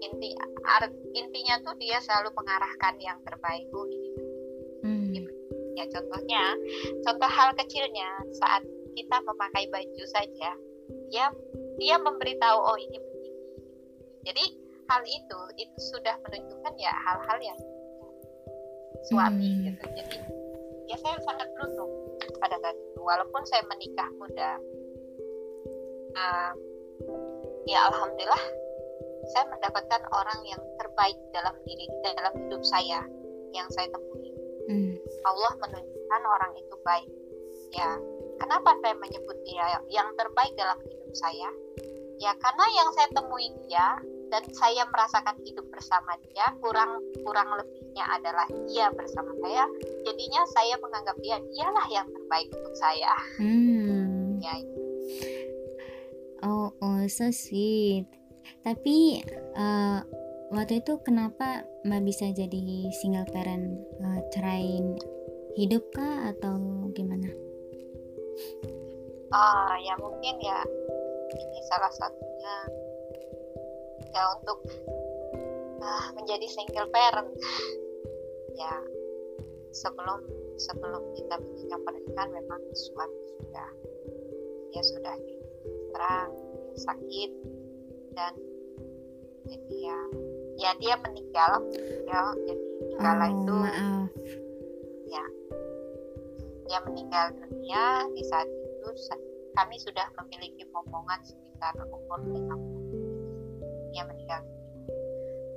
inti 0.01 0.33
art, 0.65 0.91
intinya 1.13 1.61
tuh 1.61 1.77
dia 1.77 2.01
selalu 2.01 2.33
mengarahkan 2.35 2.97
yang 2.99 3.17
terbaik 3.23 3.69
oh 3.71 3.87
ini 3.87 4.11
hmm. 4.83 5.13
ya 5.77 5.85
contohnya 5.93 6.43
contoh 7.05 7.29
hal 7.29 7.53
kecilnya 7.55 8.09
saat 8.33 8.65
kita 8.95 9.17
memakai 9.23 9.67
baju 9.71 10.03
saja 10.09 10.51
dia 11.11 11.25
dia 11.79 11.95
memberitahu 11.99 12.57
oh 12.59 12.77
ini 12.79 12.97
begini. 12.97 13.31
Jadi 14.27 14.45
hal 14.87 15.01
itu 15.07 15.39
itu 15.59 15.77
sudah 15.95 16.15
menunjukkan 16.27 16.73
ya 16.77 16.91
hal-hal 17.07 17.37
yang 17.39 17.59
suami 19.07 19.49
hmm. 19.49 19.61
gitu. 19.71 19.83
Jadi 19.97 20.17
ya 20.91 20.97
saya 20.99 21.17
sangat 21.23 21.47
beruntung 21.55 21.91
pada 22.39 22.55
saat 22.59 22.75
itu. 22.75 22.99
Walaupun 23.01 23.41
saya 23.47 23.63
menikah 23.67 24.09
muda 24.19 24.51
uh, 26.15 26.51
ya 27.65 27.87
alhamdulillah 27.89 28.45
saya 29.31 29.45
mendapatkan 29.53 30.01
orang 30.11 30.39
yang 30.49 30.61
terbaik 30.81 31.17
dalam 31.31 31.55
diri 31.65 31.87
dalam 32.03 32.33
hidup 32.45 32.61
saya 32.67 33.03
yang 33.51 33.67
saya 33.73 33.87
temui. 33.89 34.31
Hmm. 34.69 34.95
Allah 35.27 35.53
menunjukkan 35.59 36.21
orang 36.23 36.51
itu 36.55 36.75
baik. 36.85 37.11
Ya 37.71 37.95
kenapa 38.41 38.73
saya 38.81 38.97
menyebut 38.97 39.37
dia 39.45 39.77
yang 39.93 40.09
terbaik 40.17 40.53
dalam 40.57 40.77
hidup 40.81 41.13
saya? 41.13 41.49
Ya 42.21 42.33
karena 42.37 42.65
yang 42.77 42.89
saya 42.93 43.07
temui 43.13 43.49
dia 43.65 43.97
dan 44.29 44.43
saya 44.53 44.85
merasakan 44.87 45.35
hidup 45.41 45.65
bersama 45.73 46.15
dia 46.29 46.53
kurang 46.61 47.01
kurang 47.25 47.49
lebihnya 47.57 48.05
adalah 48.17 48.47
dia 48.69 48.89
bersama 48.93 49.33
saya. 49.41 49.65
Jadinya 50.05 50.41
saya 50.53 50.75
menganggap 50.81 51.17
dia 51.21 51.37
dialah 51.41 51.87
yang 51.89 52.07
terbaik 52.09 52.49
untuk 52.49 52.75
saya. 52.77 53.13
Hmm. 53.37 54.37
ya 54.41 54.53
oh 56.45 56.73
oh 56.81 57.01
so 57.09 57.29
sweet. 57.29 58.05
Tapi 58.61 59.25
uh, 59.57 60.01
waktu 60.53 60.81
itu 60.85 60.97
kenapa 61.01 61.65
mbak 61.81 62.05
bisa 62.05 62.29
jadi 62.29 62.89
single 63.01 63.25
parent 63.33 63.81
uh, 64.01 64.21
cerai 64.29 64.77
hidup 65.57 65.81
kah 65.93 66.29
atau 66.33 66.87
gimana? 66.93 67.50
Ah 69.31 69.39
uh, 69.39 69.73
ya 69.79 69.93
mungkin 69.99 70.35
ya. 70.43 70.59
Ini 71.31 71.59
salah 71.71 71.91
satunya. 71.95 72.55
Ya 74.11 74.23
untuk 74.35 74.59
uh, 75.79 76.05
menjadi 76.19 76.45
single 76.51 76.89
parent. 76.91 77.31
Ya 78.55 78.75
sebelum 79.71 80.27
sebelum 80.59 81.03
kita 81.15 81.39
menikah 81.39 81.79
pernikahan 81.87 82.29
memang 82.35 82.61
suami 82.75 83.19
sudah 83.39 83.69
ya 84.75 84.81
sudah 84.83 85.15
terang 85.95 86.31
sakit 86.75 87.31
dan 88.13 88.33
jadi 89.47 89.75
ya 89.79 89.99
ya 90.59 90.71
dia 90.79 90.95
meninggal. 90.99 91.51
Ya 92.05 92.19
jadi 92.45 92.65
kala 92.99 93.25
oh, 93.25 93.31
itu 93.31 93.55
maaf. 93.55 94.07
ya 95.07 95.25
dia 96.71 96.79
meninggal 96.87 97.35
dunia 97.35 98.07
di 98.15 98.23
saat 98.31 98.47
itu 98.47 98.89
kami 99.59 99.75
sudah 99.83 100.07
memiliki 100.15 100.63
momongan 100.71 101.19
sekitar 101.19 101.75
umur 101.83 102.23
50 102.23 103.91
dia 103.91 104.03
meninggal 104.07 104.41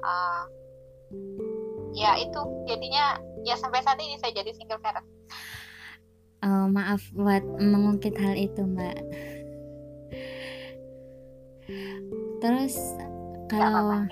uh, 0.02 0.44
ya 1.94 2.18
itu 2.18 2.40
jadinya 2.66 3.22
ya 3.46 3.54
sampai 3.54 3.80
saat 3.84 4.00
ini 4.02 4.18
saya 4.18 4.34
jadi 4.34 4.50
single 4.56 4.82
parent. 4.82 5.06
Oh, 6.44 6.68
maaf 6.68 7.00
buat 7.16 7.40
mengungkit 7.56 8.18
hal 8.20 8.36
itu 8.36 8.60
mbak. 8.64 8.98
Terus 12.44 12.76
kalau 13.48 14.04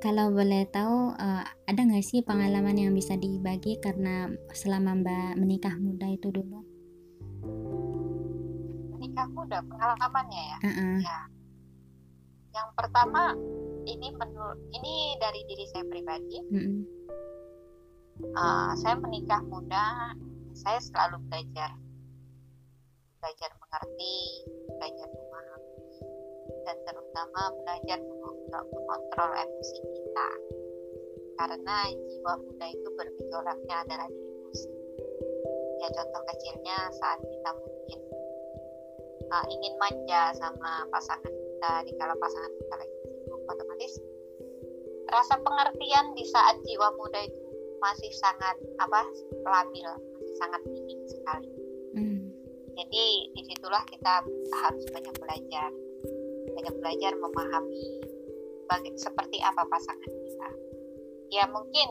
kalau 0.00 0.32
boleh 0.32 0.64
tahu 0.72 1.12
uh, 1.12 1.44
ada 1.68 1.80
nggak 1.84 2.00
sih 2.00 2.24
pengalaman 2.24 2.72
yang 2.72 2.96
bisa 2.96 3.20
dibagi 3.20 3.76
karena 3.84 4.32
selama 4.56 4.96
mbak 4.96 5.36
menikah 5.36 5.76
muda 5.76 6.08
itu 6.08 6.32
dulu? 6.32 6.64
Menikah 8.96 9.28
muda 9.28 9.60
pengalamannya 9.60 10.42
ya, 10.42 10.58
uh 10.58 10.68
-uh. 10.72 10.96
ya. 11.04 11.20
Yang 12.56 12.68
pertama 12.74 13.36
ini 13.84 14.08
menurut 14.16 14.58
ini 14.72 15.20
dari 15.20 15.40
diri 15.46 15.64
saya 15.68 15.84
pribadi. 15.84 16.36
Mm-hmm. 16.48 16.80
uh, 18.36 18.72
saya 18.80 18.96
menikah 18.96 19.44
muda 19.44 20.16
saya 20.56 20.80
selalu 20.80 21.20
belajar. 21.28 21.76
Belajar 23.20 23.52
mengerti 23.52 24.16
belajar 24.80 25.08
memahami 25.12 25.92
dan 26.64 26.76
terutama 26.88 27.42
belajar 27.62 28.00
mengontrol 28.58 29.30
emosi 29.30 29.78
kita. 29.78 30.30
Karena 31.38 31.76
jiwa 31.88 32.34
muda 32.42 32.66
itu 32.68 32.88
bergejolaknya 32.98 33.76
adalah 33.86 34.08
di 34.10 34.20
emosi 34.20 34.70
ya 35.80 35.88
contoh 35.96 36.22
kecilnya 36.28 36.76
saat 37.00 37.20
kita 37.24 37.50
mungkin 37.56 38.00
uh, 39.32 39.44
ingin 39.48 39.74
manja 39.80 40.22
sama 40.36 40.84
pasangan 40.92 41.32
kita 41.32 41.72
di 41.88 41.92
kala 41.96 42.14
pasangan 42.20 42.52
kita 42.52 42.74
lagi 42.76 42.96
sibuk 43.08 43.40
otomatis 43.48 43.92
rasa 45.10 45.34
pengertian 45.40 46.06
di 46.14 46.24
saat 46.28 46.60
jiwa 46.68 46.92
muda 47.00 47.24
itu 47.24 47.40
masih 47.80 48.12
sangat 48.12 48.56
apa 48.76 49.08
labil 49.40 49.88
masih 49.88 50.36
sangat 50.36 50.60
minim 50.68 51.00
sekali. 51.08 51.50
Hmm. 51.96 52.20
jadi 52.76 53.06
di 53.34 53.42
situlah 53.50 53.82
kita 53.88 54.22
harus 54.62 54.84
banyak 54.94 55.16
belajar. 55.16 55.70
Banyak 56.54 56.74
belajar 56.76 57.12
memahami 57.18 58.04
baga- 58.70 58.94
seperti 58.94 59.42
apa 59.42 59.66
pasangan 59.66 60.06
kita. 60.06 60.50
Ya 61.34 61.44
mungkin 61.50 61.88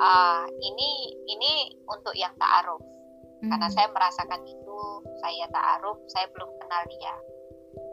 uh, 0.00 0.44
ini 0.48 0.90
ini 1.28 1.52
untuk 1.84 2.16
yang 2.16 2.32
taaruf 2.40 2.80
hmm. 3.44 3.48
karena 3.52 3.68
saya 3.68 3.88
merasakan 3.92 4.42
itu 4.48 4.78
saya 5.20 5.44
taaruf 5.52 6.00
saya 6.08 6.26
belum 6.32 6.48
kenal 6.64 6.82
dia. 6.88 7.14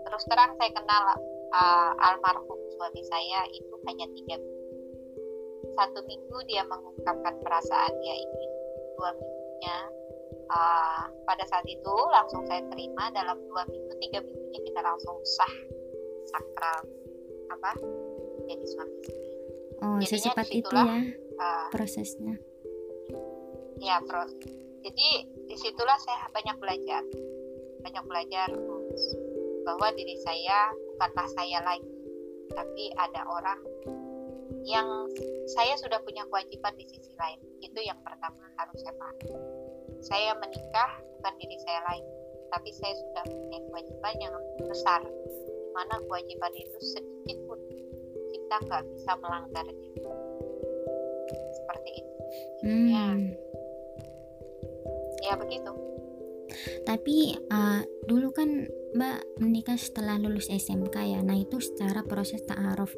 Terus 0.08 0.24
terang 0.32 0.56
saya 0.56 0.72
kenal 0.72 1.04
uh, 1.52 1.92
almarhum 2.00 2.60
suami 2.80 3.04
saya 3.12 3.44
itu 3.52 3.74
hanya 3.92 4.08
tiga 4.16 4.40
minggu. 4.40 4.64
Satu 5.76 6.00
minggu 6.08 6.38
dia 6.48 6.64
mengungkapkan 6.64 7.36
perasaan 7.44 7.94
dia 8.00 8.16
ingin 8.16 8.52
dua 8.96 9.12
minggunya. 9.20 9.78
Uh, 10.46 11.10
pada 11.26 11.42
saat 11.50 11.66
itu 11.66 11.96
langsung 12.14 12.46
saya 12.46 12.62
terima 12.70 13.10
dalam 13.18 13.42
dua 13.50 13.66
minggu 13.66 13.98
tiga 13.98 14.22
minggunya 14.22 14.62
kita 14.62 14.80
langsung 14.86 15.18
sah 15.26 15.56
sakral 16.30 16.86
apa 17.50 17.72
jadi 18.48 18.66
suami 18.66 18.96
istri. 19.02 19.28
Oh 19.84 19.98
Jadinya 20.00 20.08
secepat 20.08 20.48
itu 20.54 20.76
ya 20.76 20.98
uh, 21.42 21.68
prosesnya. 21.74 22.36
ya 23.76 24.00
proses 24.08 24.40
jadi 24.86 25.08
di 25.52 25.56
situlah 25.60 26.00
saya 26.00 26.32
banyak 26.32 26.56
belajar 26.64 27.04
banyak 27.84 28.04
belajar 28.08 28.50
bahwa 29.68 29.88
diri 29.98 30.16
saya 30.24 30.72
bukanlah 30.96 31.28
saya 31.36 31.60
lagi 31.66 31.92
tapi 32.54 32.94
ada 32.96 33.26
orang 33.28 33.60
yang 34.66 34.88
saya 35.50 35.78
sudah 35.78 36.02
punya 36.02 36.26
kewajiban 36.26 36.74
di 36.78 36.86
sisi 36.90 37.14
lain. 37.22 37.38
Itu 37.62 37.78
yang 37.86 38.02
pertama 38.02 38.42
harus 38.58 38.78
saya 38.82 38.94
pahami. 38.98 39.30
Saya 40.02 40.32
menikah 40.38 40.92
bukan 41.18 41.34
diri 41.42 41.58
saya 41.66 41.82
lain 41.90 42.06
tapi 42.54 42.70
saya 42.78 42.94
sudah 42.94 43.26
punya 43.26 43.60
kewajiban 43.70 44.16
yang 44.22 44.36
besar 44.70 45.02
di 45.02 45.70
mana 45.74 45.98
kewajiban 46.06 46.54
itu 46.54 46.78
sedikit 46.94 47.38
pun 47.50 47.60
kita 48.46 48.62
nggak 48.62 48.84
bisa 48.94 49.12
melanggarnya 49.18 49.90
seperti 51.58 51.90
itu. 51.98 52.14
Hmm. 52.62 52.88
ya 52.94 53.08
ya 55.26 55.34
begitu. 55.34 55.74
Tapi 56.86 57.34
uh, 57.50 57.82
dulu 58.06 58.30
kan 58.30 58.70
Mbak 58.96 59.42
menikah 59.42 59.76
setelah 59.76 60.22
lulus 60.22 60.48
SMK 60.48 60.96
ya. 61.04 61.20
Nah 61.26 61.36
itu 61.36 61.58
secara 61.58 62.06
proses 62.06 62.46
ta'aruf. 62.46 62.94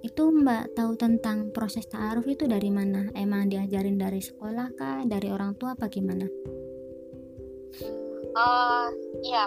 Itu 0.00 0.32
Mbak 0.32 0.72
tahu 0.72 0.96
tentang 0.96 1.52
proses 1.52 1.84
ta'aruf 1.86 2.24
itu 2.24 2.48
dari 2.48 2.72
mana? 2.72 3.12
Emang 3.12 3.52
diajarin 3.52 4.00
dari 4.00 4.24
sekolah 4.24 4.72
kah? 4.74 5.04
Dari 5.04 5.28
orang 5.28 5.60
tua 5.60 5.76
apa 5.76 5.92
gimana? 5.92 6.24
Uh, 8.32 8.88
ya 9.20 9.44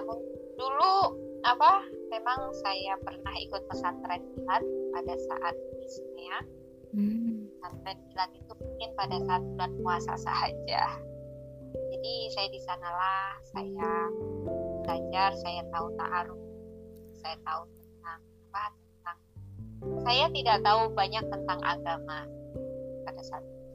dulu 0.53 1.17
apa 1.43 1.83
memang 2.13 2.39
saya 2.61 2.95
pernah 3.01 3.33
ikut 3.41 3.65
pesantren 3.67 4.21
kilat 4.37 4.63
pada 4.93 5.13
saat 5.17 5.55
bisnya. 5.81 6.37
Hmm. 6.93 7.49
pesantren 7.57 7.97
kilat 8.05 8.31
itu 8.37 8.53
mungkin 8.53 8.89
pada 8.93 9.17
saat 9.25 9.41
bulan 9.41 9.71
puasa 9.81 10.13
saja. 10.13 10.83
Jadi 11.73 12.13
saya 12.37 12.47
di 12.53 12.61
sanalah 12.61 13.33
saya 13.49 13.91
belajar 14.85 15.33
saya 15.41 15.65
tahu 15.73 15.89
ta'aruf. 15.97 16.41
Saya 17.17 17.35
tahu 17.41 17.65
tentang 17.81 18.21
apa? 18.21 18.63
Tentang 18.77 19.17
saya 20.05 20.25
tidak 20.37 20.57
tahu 20.61 20.81
banyak 20.93 21.25
tentang 21.33 21.59
agama 21.65 22.29
pada 23.09 23.21
saat 23.25 23.41
itu. 23.41 23.65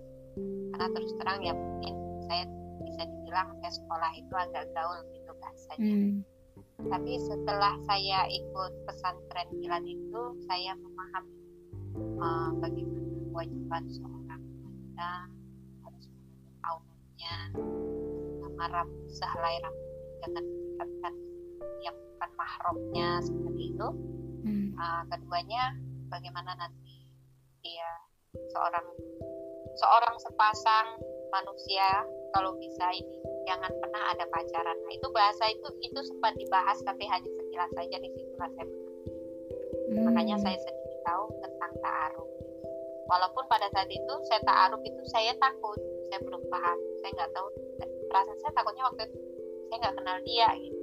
Karena 0.71 0.87
terus 0.95 1.13
terang 1.19 1.41
ya 1.43 1.53
mungkin 1.59 1.95
saya 2.31 2.45
bisa 2.87 3.03
dibilang 3.03 3.51
saya 3.59 3.73
sekolah 3.83 4.11
itu 4.15 4.35
agak 4.39 4.65
gaul 4.79 5.03
gitu 5.11 5.31
bahasanya. 5.43 5.91
Hmm. 5.91 6.23
Tapi 6.87 7.19
setelah 7.19 7.75
saya 7.91 8.31
ikut 8.31 8.73
pesantren 8.87 9.51
kilat 9.59 9.83
itu 9.83 10.23
saya 10.47 10.79
memahami 10.79 11.39
uh, 12.23 12.55
bagaimana 12.63 13.11
kewajiban 13.35 13.83
seorang 13.91 14.43
wanita 14.63 15.11
harus 15.83 16.07
menutup 16.07 16.55
auratnya 16.63 17.37
marah 18.55 18.87
sahlai 19.11 19.59
jangan 20.23 20.43
mendekatkan 20.47 21.15
yang 21.83 21.97
bukan 22.15 22.31
mahramnya 22.39 23.09
seperti 23.27 23.63
itu 23.75 23.89
hmm. 24.47 24.69
uh, 24.79 25.03
keduanya 25.11 25.75
bagaimana 26.07 26.55
nanti 26.63 27.11
dia 27.59 27.91
seorang 28.55 28.87
seorang 29.75 30.15
sepasang 30.23 30.87
manusia 31.35 32.07
kalau 32.39 32.55
bisa 32.55 32.87
ini 32.95 33.19
jangan 33.49 33.73
pernah 33.81 34.03
ada 34.13 34.25
pacaran. 34.29 34.77
Nah 34.85 34.93
itu 34.93 35.09
bahasa 35.09 35.49
itu 35.49 35.69
itu 35.81 36.01
sempat 36.05 36.37
dibahas 36.37 36.77
tapi 36.85 37.09
hanya 37.09 37.25
sekilas 37.25 37.73
saja 37.73 37.97
di 37.97 38.09
situ 38.13 38.33
saya 38.37 38.65
hmm. 39.89 40.05
makanya 40.05 40.37
saya 40.37 40.57
sedikit 40.61 41.01
tahu 41.09 41.25
tentang 41.41 41.73
ta'aruf 41.81 42.29
walaupun 43.09 43.45
pada 43.49 43.73
saat 43.73 43.89
itu 43.89 44.15
saya 44.29 44.41
ta'aruf 44.45 44.85
itu 44.85 45.03
saya 45.09 45.33
takut 45.41 45.81
saya 46.13 46.21
belum 46.21 46.45
paham 46.53 46.79
saya 47.01 47.11
nggak 47.17 47.33
tahu. 47.33 47.49
Perasaan 48.09 48.39
saya 48.41 48.53
takutnya 48.53 48.85
waktu 48.85 49.03
itu 49.09 49.19
saya 49.73 49.77
nggak 49.81 49.97
kenal 49.97 50.17
dia 50.29 50.49
gitu. 50.61 50.79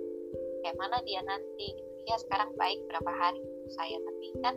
Kayak 0.65 0.75
mana 0.81 0.97
dia 1.05 1.21
nanti 1.21 1.67
gitu. 1.69 1.93
Ya 2.05 2.15
sekarang 2.21 2.49
baik 2.57 2.81
berapa 2.89 3.11
hari 3.13 3.41
itu 3.41 3.69
saya 3.73 3.97
tapi 4.01 4.25
kan 4.41 4.55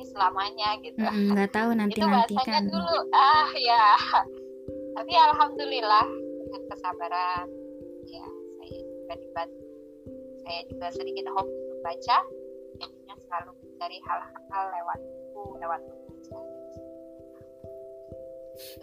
ini 0.00 0.04
selamanya 0.08 0.68
gitu. 0.80 0.96
Nggak 0.96 1.48
mm, 1.48 1.56
tahu 1.56 1.70
nanti 1.76 2.00
itu 2.00 2.08
nanti 2.08 2.34
kan 2.40 2.64
dulu. 2.68 2.96
Ah 3.12 3.52
ya. 3.52 3.84
Tapi 4.90 5.12
alhamdulillah 5.16 6.19
dengan 6.50 6.62
kesabaran. 6.66 7.46
Ya 8.10 8.26
saya 8.58 8.82
juga 8.82 9.14
dibantu 9.22 9.62
saya 10.42 10.60
juga 10.66 10.86
sedikit 10.90 11.24
hobi 11.30 11.54
membaca. 11.70 12.18
Jadinya 12.80 13.14
selalu 13.22 13.50
mencari 13.62 13.98
hal-hal 14.02 14.64
lewat 14.74 14.98
buku 14.98 15.44
lewat 15.62 15.80
membaca 15.86 16.38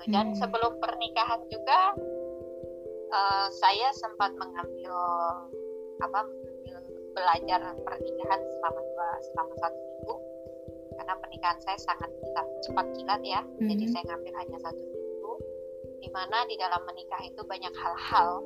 dan 0.09 0.33
hmm. 0.33 0.37
sebelum 0.37 0.73
pernikahan 0.81 1.41
juga 1.53 1.93
uh, 3.13 3.47
saya 3.53 3.93
sempat 3.93 4.33
mengambil 4.35 4.93
apa 6.01 6.21
mengambil 6.25 6.75
belajar 7.13 7.61
pernikahan 7.81 8.41
selama 8.41 8.79
dua 8.81 9.09
selama 9.33 9.53
satu 9.57 9.77
minggu. 9.77 10.15
Karena 10.97 11.13
pernikahan 11.21 11.59
saya 11.61 11.77
sangat 11.77 12.09
kilat, 12.21 12.47
cepat 12.65 12.85
kilat 12.97 13.21
ya. 13.21 13.41
Mm-hmm. 13.45 13.69
jadi 13.69 13.85
saya 13.93 14.03
ngambil 14.13 14.33
hanya 14.33 14.57
satu 14.65 14.81
minggu 15.97 16.05
di 16.05 16.09
mana 16.13 16.45
di 16.45 16.55
dalam 16.61 16.81
menikah 16.85 17.21
itu 17.25 17.41
banyak 17.41 17.73
hal-hal. 17.73 18.45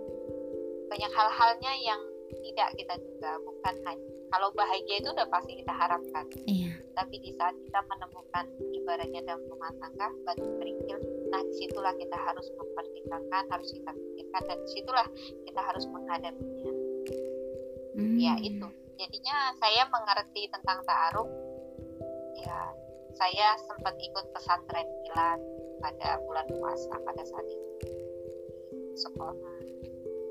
Banyak 0.88 1.12
hal-halnya 1.12 1.74
yang 1.84 2.02
tidak 2.32 2.70
kita 2.80 2.96
juga 2.96 3.36
bukan 3.44 3.76
hanya 3.84 4.08
kalau 4.32 4.48
bahagia 4.56 5.04
itu 5.04 5.12
udah 5.12 5.28
pasti 5.28 5.60
kita 5.60 5.74
harapkan. 5.76 6.24
Iya. 6.48 6.72
tapi 6.96 7.20
di 7.20 7.36
saat 7.36 7.52
kita 7.60 7.84
menemukan 7.84 8.48
ibaratnya 8.72 9.20
dalam 9.28 9.44
rumah 9.52 9.72
tangga 9.84 10.08
batu 10.24 10.48
kerikil 10.60 10.96
nah 11.28 11.44
di 11.44 11.54
situlah 11.60 11.92
kita 12.00 12.16
harus 12.16 12.48
mempertimbangkan 12.56 13.44
harus 13.52 13.70
kita 13.76 13.92
pikirkan 13.92 14.42
dan 14.48 14.58
di 14.64 14.70
situlah 14.72 15.08
kita 15.44 15.62
harus 15.62 15.84
menghadapinya. 15.92 16.74
Hmm. 17.92 18.16
ya 18.16 18.34
itu. 18.40 18.68
Jadinya 18.96 19.52
saya 19.60 19.84
mengerti 19.92 20.48
tentang 20.48 20.80
ta'aruf. 20.88 21.28
Ya 22.40 22.60
saya 23.20 23.60
sempat 23.68 24.00
ikut 24.00 24.26
pesantren 24.32 24.88
kilat 25.04 25.40
pada 25.82 26.22
bulan 26.24 26.48
puasa 26.48 26.94
pada 27.02 27.24
saat 27.26 27.46
itu. 27.50 27.67
Di 28.94 28.98
sekolah. 29.02 29.36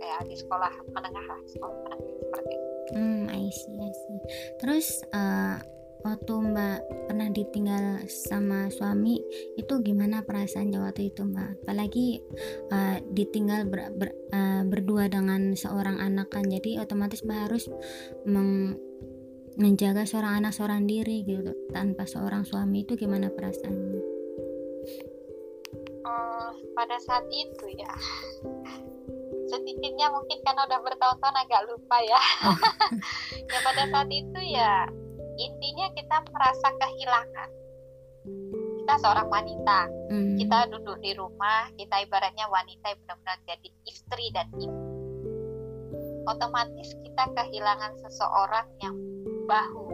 Ya 0.00 0.16
di 0.24 0.32
sekolah 0.32 0.72
menengah 0.96 1.26
lah 1.28 1.40
sekolah 1.44 1.76
menengah 1.84 2.10
seperti 2.24 2.54
itu. 2.56 2.68
Hmm 2.96 3.24
I 3.28 3.46
see 3.52 3.76
I 3.76 3.92
see. 3.92 4.18
Terus 4.56 4.86
uh, 5.12 5.60
waktu 6.00 6.32
mbak 6.40 6.80
pernah 7.04 7.28
ditinggal 7.28 8.08
sama 8.08 8.72
suami 8.72 9.20
itu 9.60 9.74
gimana 9.84 10.24
perasaannya 10.24 10.80
waktu 10.80 11.12
itu 11.12 11.22
mbak? 11.28 11.62
Apalagi 11.62 12.24
uh, 12.72 12.96
ditinggal 13.12 13.68
ber, 13.68 13.92
ber, 13.92 14.10
uh, 14.32 14.64
berdua 14.64 15.12
dengan 15.12 15.52
seorang 15.52 16.00
anak 16.00 16.32
kan. 16.32 16.48
Jadi 16.48 16.80
otomatis 16.80 17.20
mbak 17.20 17.52
harus 17.52 17.68
meng, 18.24 18.80
menjaga 19.60 20.08
seorang 20.08 20.40
anak 20.40 20.56
seorang 20.56 20.88
diri 20.88 21.28
gitu 21.28 21.52
tanpa 21.76 22.08
seorang 22.08 22.48
suami. 22.48 22.88
Itu 22.88 22.96
gimana 22.96 23.28
perasaannya 23.28 24.09
uh, 26.50 26.58
pada 26.74 26.98
saat 27.06 27.24
itu 27.30 27.66
ya 27.78 27.94
sedikitnya 29.50 30.06
mungkin 30.14 30.38
karena 30.46 30.62
udah 30.66 30.80
bertahun-tahun 30.82 31.36
agak 31.46 31.62
lupa 31.66 31.96
ya 32.02 32.20
oh. 32.46 32.58
ya 33.50 33.58
pada 33.62 33.82
saat 33.90 34.10
itu 34.10 34.40
ya 34.50 34.86
intinya 35.38 35.86
kita 35.94 36.16
merasa 36.30 36.68
kehilangan 36.78 37.50
kita 38.82 38.94
seorang 39.00 39.28
wanita 39.30 39.78
mm. 40.10 40.34
kita 40.38 40.58
duduk 40.70 40.98
di 41.02 41.14
rumah 41.14 41.70
kita 41.74 42.02
ibaratnya 42.06 42.46
wanita 42.46 42.94
yang 42.94 43.00
benar-benar 43.06 43.38
jadi 43.46 43.68
istri 43.86 44.26
dan 44.34 44.46
ibu 44.58 44.78
otomatis 46.28 46.94
kita 47.02 47.24
kehilangan 47.34 47.96
seseorang 48.06 48.66
yang 48.78 48.94
bahu 49.50 49.88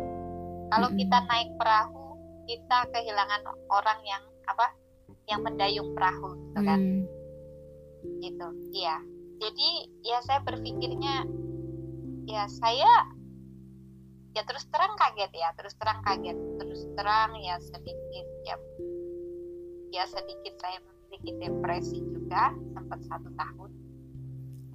kalau 0.69 0.88
mm. 0.92 0.97
kita 1.01 1.19
naik 1.29 1.51
perahu 1.57 2.19
kita 2.47 2.79
kehilangan 2.92 3.42
orang 3.73 4.01
yang 4.05 4.23
apa 4.47 4.71
yang 5.27 5.41
mendayung 5.43 5.93
perahu 5.95 6.39
gitu 6.51 6.61
kan? 6.62 6.81
Mm. 6.81 7.03
gitu 8.23 8.49
iya. 8.73 8.97
Jadi 9.37 9.69
ya 10.07 10.19
saya 10.25 10.41
berpikirnya 10.47 11.27
ya 12.27 12.47
saya 12.49 12.93
ya 14.37 14.43
terus 14.45 14.69
terang 14.69 14.95
kaget 15.01 15.33
ya 15.33 15.49
terus 15.57 15.75
terang 15.81 16.01
kaget 16.05 16.37
terus 16.61 16.83
terang 16.95 17.35
ya 17.41 17.57
sedikit 17.61 18.27
ya 18.45 18.57
ya 19.97 20.05
sedikit 20.07 20.55
saya 20.61 20.79
memiliki 20.85 21.31
depresi 21.41 21.99
juga 22.05 22.53
sempat 22.75 23.01
satu 23.07 23.31
tahun. 23.35 23.71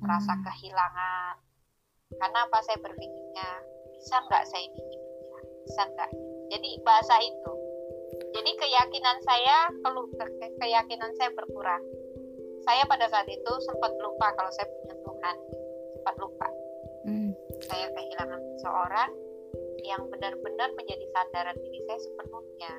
Merasa 0.02 0.34
Hmm. 0.34 0.44
kehilangan. 0.44 1.36
Karena 2.18 2.40
apa? 2.44 2.58
Saya 2.66 2.78
berpikirnya 2.82 3.48
bisa 3.96 4.16
nggak 4.28 4.44
saya 4.50 4.64
ini 4.66 4.82
hidupnya 4.82 5.40
bisa 5.64 5.82
nggak? 5.88 6.12
Jadi 6.52 6.70
bahasa 6.84 7.16
itu 7.22 7.52
jadi 8.30 8.52
keyakinan 8.54 9.18
saya 9.22 9.58
kelu- 9.82 10.14
ke- 10.14 10.36
ke- 10.38 10.56
keyakinan 10.58 11.12
saya 11.16 11.30
berkurang 11.34 11.82
saya 12.62 12.86
pada 12.86 13.10
saat 13.10 13.26
itu 13.26 13.52
sempat 13.62 13.92
lupa 13.98 14.28
kalau 14.34 14.52
saya 14.52 14.70
punya 14.70 14.96
Tuhan 14.96 15.36
sempat 15.96 16.16
lupa 16.18 16.48
Hmm. 17.02 17.34
saya 17.66 17.90
kehilangan 17.90 18.42
seseorang 18.54 19.10
yang 19.82 20.06
benar-benar 20.08 20.70
menjadi 20.78 21.02
sandaran 21.10 21.58
diri 21.58 21.82
saya 21.84 22.00
sepenuhnya 22.00 22.74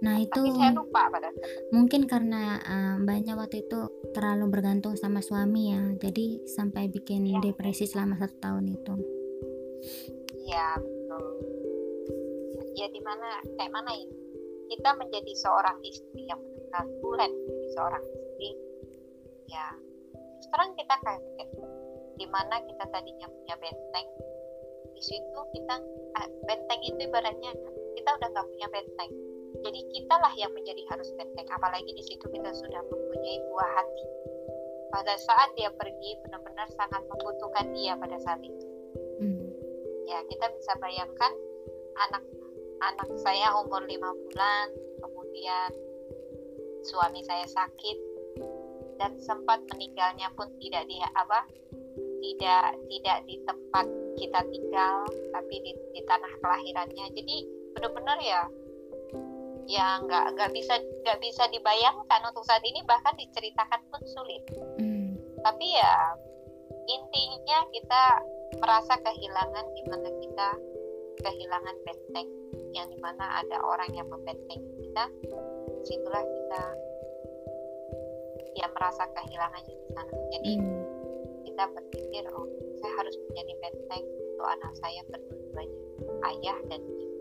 Nah 0.00 0.16
itu 0.18 0.32
tapi 0.34 0.50
saya 0.50 0.72
lupa 0.72 1.08
pada 1.08 1.28
saat 1.28 1.36
itu. 1.38 1.68
mungkin 1.70 2.02
karena 2.04 2.42
eh, 2.58 2.94
mbaknya 2.98 3.36
waktu 3.36 3.62
itu 3.62 3.80
terlalu 4.10 4.48
bergantung 4.48 4.96
sama 4.96 5.20
suami 5.20 5.70
ya, 5.70 5.80
jadi 5.94 6.40
sampai 6.44 6.88
bikin 6.88 7.24
Iya. 7.26 7.40
depresi 7.42 7.84
selama 7.84 8.16
satu 8.16 8.36
tahun 8.38 8.64
itu. 8.70 8.94
Iya 10.42 10.66
betul. 10.76 11.24
Ya 12.74 12.86
di 12.88 13.00
mana 13.00 13.28
kayak 13.54 13.70
mana 13.70 13.92
ini? 13.94 14.23
Kita 14.70 14.90
menjadi 14.96 15.32
seorang 15.36 15.78
istri 15.84 16.28
yang 16.28 16.40
benar-benar 16.40 16.84
tulen 17.00 17.30
menjadi 17.30 17.68
seorang 17.76 18.04
istri. 18.04 18.50
Ya 19.50 19.66
terus 20.14 20.48
terang 20.50 20.72
kita 20.74 20.96
kaget. 21.04 21.50
Di 22.14 22.26
mana 22.30 22.62
kita 22.62 22.84
tadinya 22.94 23.26
punya 23.26 23.58
benteng, 23.58 24.06
di 24.94 25.02
situ 25.02 25.40
kita 25.50 25.76
ah, 26.14 26.28
benteng 26.46 26.80
itu 26.86 27.00
ibaratnya 27.10 27.50
kita 27.98 28.10
udah 28.14 28.28
nggak 28.30 28.46
punya 28.54 28.68
benteng. 28.70 29.10
Jadi 29.64 29.80
kitalah 29.96 30.34
yang 30.38 30.52
menjadi 30.54 30.82
harus 30.94 31.10
benteng. 31.18 31.46
Apalagi 31.50 31.90
di 31.90 32.04
situ 32.06 32.26
kita 32.30 32.50
sudah 32.54 32.82
mempunyai 32.86 33.38
buah 33.50 33.70
hati. 33.82 34.04
Pada 34.94 35.14
saat 35.18 35.50
dia 35.58 35.74
pergi 35.74 36.22
benar-benar 36.22 36.70
sangat 36.78 37.02
membutuhkan 37.10 37.74
dia 37.74 37.98
pada 37.98 38.14
saat 38.22 38.38
itu 38.46 38.74
Hmm. 39.14 39.46
ya 40.10 40.18
kita 40.26 40.46
bisa 40.58 40.74
bayangkan 40.82 41.32
anak 42.10 42.22
anak 42.82 43.08
saya 43.22 43.54
umur 43.62 43.84
lima 43.86 44.10
bulan 44.10 44.66
kemudian 44.98 45.70
suami 46.84 47.20
saya 47.24 47.46
sakit 47.46 47.98
dan 48.98 49.18
sempat 49.18 49.62
meninggalnya 49.74 50.30
pun 50.38 50.46
tidak 50.62 50.86
di 50.86 50.98
apa 51.14 51.46
tidak 52.22 52.78
tidak 52.88 53.18
di 53.28 53.36
tempat 53.44 53.86
kita 54.16 54.40
tinggal 54.48 55.04
tapi 55.34 55.54
di, 55.60 55.72
di 55.92 56.00
tanah 56.06 56.32
kelahirannya 56.40 57.06
jadi 57.12 57.36
benar-benar 57.74 58.18
ya 58.22 58.42
ya 59.64 59.98
nggak 60.04 60.36
nggak 60.36 60.50
bisa 60.52 60.76
nggak 61.04 61.18
bisa 61.24 61.48
dibayangkan 61.48 62.20
untuk 62.28 62.44
saat 62.44 62.62
ini 62.64 62.84
bahkan 62.84 63.16
diceritakan 63.16 63.80
pun 63.88 64.02
sulit 64.04 64.42
Hmm. 64.76 65.16
tapi 65.40 65.66
ya 65.72 65.96
intinya 66.88 67.58
kita 67.72 68.04
merasa 68.60 68.94
kehilangan 69.00 69.66
di 69.72 69.82
mana 69.88 70.08
kita 70.20 70.48
kehilangan 71.22 71.76
benteng 71.86 72.28
yang 72.74 72.90
di 72.90 72.98
mana 72.98 73.42
ada 73.42 73.62
orang 73.62 73.90
yang 73.94 74.06
membentengi 74.10 74.70
kita 74.82 75.04
situlah 75.86 76.24
kita 76.24 76.62
ya 78.54 78.66
merasa 78.70 79.04
kehilangannya 79.14 79.74
di 79.74 79.88
sana. 79.94 80.14
Jadi 80.30 80.52
Hmm. 80.58 80.82
kita 81.44 81.64
berpikir 81.74 82.22
oh 82.34 82.46
saya 82.82 82.92
harus 82.98 83.14
menjadi 83.28 83.52
benteng 83.62 84.04
untuk 84.04 84.46
anak 84.48 84.72
saya 84.78 85.00
berdua-duanya 85.10 85.80
ayah 86.32 86.58
dan 86.70 86.82
ibu. 86.82 87.18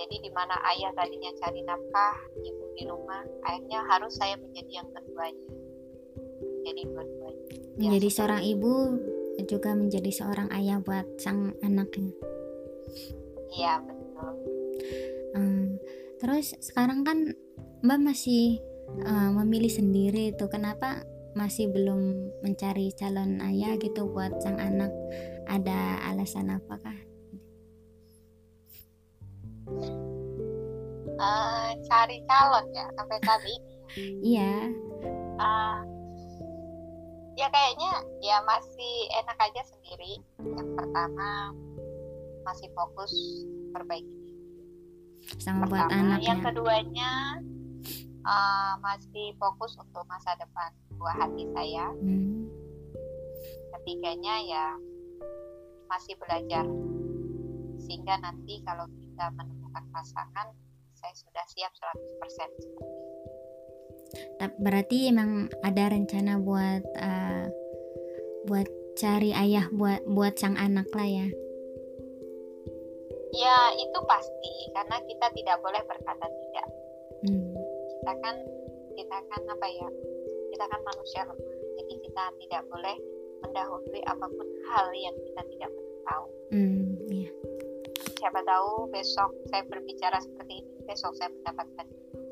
Jadi 0.00 0.16
di 0.24 0.30
mana 0.32 0.56
ayah 0.72 0.90
tadinya 0.96 1.30
cari 1.36 1.60
nafkah 1.64 2.16
ibu 2.40 2.64
di 2.76 2.84
rumah 2.88 3.24
akhirnya 3.44 3.84
harus 3.88 4.16
saya 4.16 4.40
menjadi 4.40 4.80
yang 4.80 4.88
keduanya. 4.92 5.50
Jadi 6.64 6.80
dua-duanya. 6.88 7.44
Ya, 7.80 7.88
Menjadi 7.88 8.08
seperti 8.08 8.16
seorang 8.16 8.42
ibu 8.44 8.72
juga 9.48 9.70
menjadi 9.72 10.10
seorang 10.12 10.48
ayah 10.52 10.78
buat 10.84 11.06
sang 11.16 11.56
anaknya. 11.64 12.12
Iya 13.54 13.82
betul. 13.82 14.30
Hmm, 15.34 15.78
terus 16.18 16.54
sekarang 16.60 17.06
kan 17.06 17.34
Mbak 17.80 18.00
masih 18.02 18.60
eh, 19.02 19.30
memilih 19.34 19.72
sendiri 19.72 20.36
tuh 20.36 20.50
kenapa 20.52 21.02
masih 21.38 21.70
belum 21.70 22.34
mencari 22.42 22.90
calon 22.98 23.38
ayah 23.40 23.78
gitu 23.78 24.10
buat 24.10 24.34
sang 24.42 24.58
anak? 24.58 24.90
Ada 25.46 26.10
alasan 26.10 26.50
apakah? 26.50 26.98
Eh, 31.20 31.68
cari 31.84 32.18
calon 32.26 32.64
ya 32.74 32.86
sampai 32.96 33.18
saat 33.22 33.42
ini 33.44 33.74
Iya, 34.22 34.70
Eh, 35.40 35.80
ya 37.40 37.48
kayaknya 37.48 37.92
ya 38.20 38.36
masih 38.44 38.94
enak 39.16 39.38
aja 39.40 39.62
sendiri. 39.64 40.20
Yang 40.36 40.70
pertama 40.76 41.56
masih 42.44 42.68
fokus 42.72 43.12
perbaiki. 43.74 44.20
Sama 45.40 45.68
buat 45.68 45.88
pertama 45.88 46.16
anak 46.16 46.20
yang 46.24 46.40
ya. 46.40 46.44
keduanya 46.50 47.12
eh, 48.24 48.72
masih 48.80 49.36
fokus 49.36 49.76
untuk 49.76 50.04
masa 50.08 50.32
depan 50.40 50.70
buah 50.96 51.16
hati 51.16 51.44
saya. 51.56 51.92
Hmm, 51.92 52.48
ketiganya 53.78 54.34
ya 54.44 54.66
masih 55.88 56.16
belajar. 56.20 56.64
Sehingga 57.80 58.20
nanti 58.20 58.60
kalau 58.64 58.84
kita 59.00 59.32
menemukan 59.36 59.84
pasangan 59.92 60.52
saya 61.00 61.16
sudah 61.16 61.44
siap 61.48 61.72
100% 61.72 62.60
seperti 62.60 63.00
berarti 64.60 65.08
emang 65.08 65.48
ada 65.64 65.92
rencana 65.92 66.36
buat 66.40 66.84
eh, 66.98 67.46
buat 68.44 68.68
cari 68.98 69.32
ayah 69.32 69.70
buat 69.72 70.04
buat 70.04 70.36
sang 70.36 70.60
anak 70.60 70.88
lah 70.92 71.08
ya. 71.08 71.28
Ya 73.30 73.56
itu 73.78 73.98
pasti 74.10 74.52
karena 74.74 74.96
kita 75.06 75.26
tidak 75.38 75.56
boleh 75.62 75.82
berkata 75.86 76.26
tidak. 76.26 76.66
Hmm, 77.22 77.54
Kita 78.00 78.12
kan 78.24 78.36
kita 78.98 79.16
kan 79.30 79.42
apa 79.46 79.66
ya? 79.70 79.88
Kita 80.50 80.64
kan 80.66 80.80
manusia 80.82 81.22
lemah. 81.24 81.56
Jadi 81.78 81.94
kita 82.04 82.24
tidak 82.42 82.62
boleh 82.68 82.96
mendahului 83.40 84.02
apa 84.04 84.26
pun 84.28 84.48
hal 84.68 84.86
yang 84.92 85.16
kita 85.16 85.42
tidak 85.56 85.70
pernah 85.72 85.98
tahu. 86.10 86.26
hmm, 86.52 86.84
iya. 87.08 87.30
Siapa 88.20 88.40
tahu 88.44 88.90
besok 88.92 89.32
saya 89.48 89.64
berbicara 89.64 90.20
seperti 90.20 90.60
ini, 90.60 90.72
besok 90.84 91.16
saya 91.16 91.32
mendapatkan. 91.32 91.86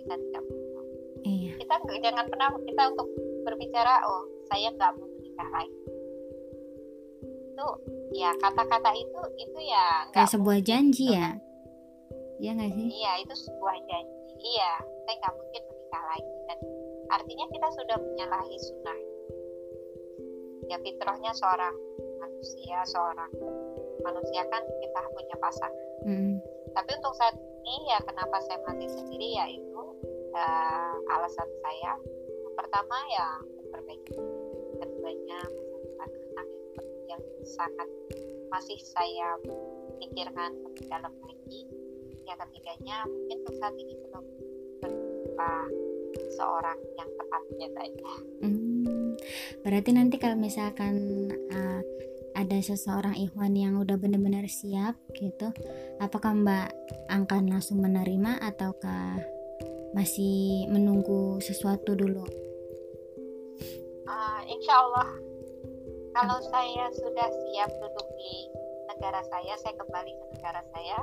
Kita 0.04 0.14
tidak 0.18 0.42
pernah 0.44 0.68
tahu. 0.76 0.86
Iya. 1.24 1.52
Kita 1.62 1.74
jangan 2.04 2.26
pernah 2.28 2.48
kita 2.60 2.82
untuk 2.92 3.08
berbicara, 3.46 3.94
oh 4.04 4.22
saya 4.52 4.68
nggak 4.74 4.92
mau 5.00 5.08
menikah 5.16 5.48
lagi. 5.48 5.80
Itu 7.24 7.66
ya 8.12 8.30
kata-kata 8.40 8.90
itu 8.96 9.20
itu 9.36 9.58
ya 9.68 10.08
Kayak 10.12 10.32
sebuah 10.32 10.58
janji 10.64 11.08
gitu 11.08 11.16
ya. 11.16 11.36
Iya 12.38 12.50
nggak 12.54 12.70
sih? 12.70 12.86
Iya, 13.02 13.12
itu 13.26 13.34
sebuah 13.34 13.76
janji. 13.90 14.18
Iya, 14.38 14.72
saya 15.02 15.14
nggak 15.18 15.34
mungkin 15.34 15.62
menikah 15.66 16.02
lagi 16.06 16.34
dan 16.46 16.58
artinya 17.10 17.46
kita 17.50 17.68
sudah 17.74 17.96
menyalahi 17.98 18.56
sunnah. 18.62 19.00
Ya 20.70 20.76
fitrahnya 20.78 21.32
seorang 21.34 21.74
manusia, 22.22 22.78
seorang 22.86 23.32
manusia 24.06 24.42
kan 24.46 24.62
kita 24.62 25.00
punya 25.10 25.36
pasangan. 25.42 25.86
Hmm, 26.06 26.38
Tapi 26.78 26.90
untuk 26.94 27.14
saat 27.18 27.34
ini 27.66 27.90
ya 27.90 27.98
kenapa 28.06 28.38
saya 28.46 28.62
masih 28.70 28.86
sendiri 28.86 29.28
ya 29.34 29.44
itu 29.50 29.82
eh, 30.38 30.94
alasan 31.10 31.48
saya. 31.66 31.92
Yang 32.46 32.54
pertama 32.54 32.96
ya 33.10 33.28
memperbaiki 33.58 34.14
sangat 37.48 37.88
masih 38.52 38.76
saya 38.80 39.40
pikirkan 39.96 40.52
lebih 40.68 40.84
dalam 40.88 41.12
lagi 41.24 41.64
yang 42.28 42.38
ketiganya 42.44 42.96
mungkin 43.08 43.36
untuk 43.40 43.56
saat 43.56 43.74
ini 43.80 43.94
belum 43.96 44.24
berjumpa 44.84 45.52
seorang 46.36 46.78
yang 46.96 47.10
tepatnya 47.16 47.68
saja 47.72 48.10
hmm. 48.44 48.68
Berarti 49.66 49.90
nanti 49.90 50.16
kalau 50.16 50.38
misalkan 50.38 50.94
eh, 51.50 51.80
ada 52.38 52.58
seseorang 52.62 53.18
ikhwan 53.18 53.58
yang 53.58 53.74
udah 53.82 53.98
benar-benar 53.98 54.46
siap 54.46 54.94
gitu, 55.18 55.50
apakah 55.98 56.38
Mbak 56.38 56.68
akan 57.10 57.50
langsung 57.50 57.82
menerima 57.82 58.38
ataukah 58.38 59.18
masih 59.92 60.70
menunggu 60.70 61.42
sesuatu 61.42 61.98
dulu? 61.98 62.22
Ah, 64.06 64.40
insya 64.46 64.78
Allah 64.78 65.27
kalau 66.18 66.42
saya 66.50 66.90
sudah 66.98 67.28
siap 67.30 67.70
duduk 67.78 68.08
di 68.18 68.50
negara 68.90 69.22
saya 69.30 69.54
saya 69.62 69.70
kembali 69.78 70.10
ke 70.10 70.24
negara 70.34 70.66
saya 70.74 70.98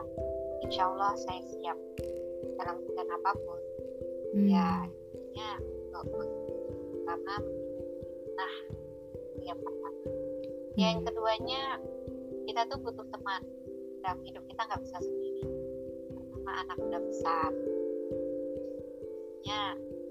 insya 0.59 0.91
Allah 0.91 1.15
saya 1.23 1.39
siap. 1.55 1.79
Dalam 2.59 2.83
keadaan 2.83 3.11
apa 3.15 3.31
pun 3.39 3.59
Hmm, 4.35 4.51
ya 4.51 4.83
intinya 5.15 5.55
untuk 5.95 6.27
pertama 6.91 7.35
nah 8.35 8.53
yang 9.39 9.59
pertama. 9.63 9.99
Ya, 10.75 10.91
yang 10.91 11.07
keduanya 11.07 11.79
kita 12.43 12.67
tuh 12.67 12.83
butuh 12.83 13.07
teman. 13.07 13.39
Dalam 14.03 14.19
hidup 14.27 14.43
kita 14.51 14.67
nggak 14.67 14.83
bisa 14.83 14.99
sendiri. 14.99 15.47
Pertama 16.11 16.51
anak 16.67 16.77
udah 16.83 17.01
besar. 17.07 17.51
Tentunya 18.91 19.61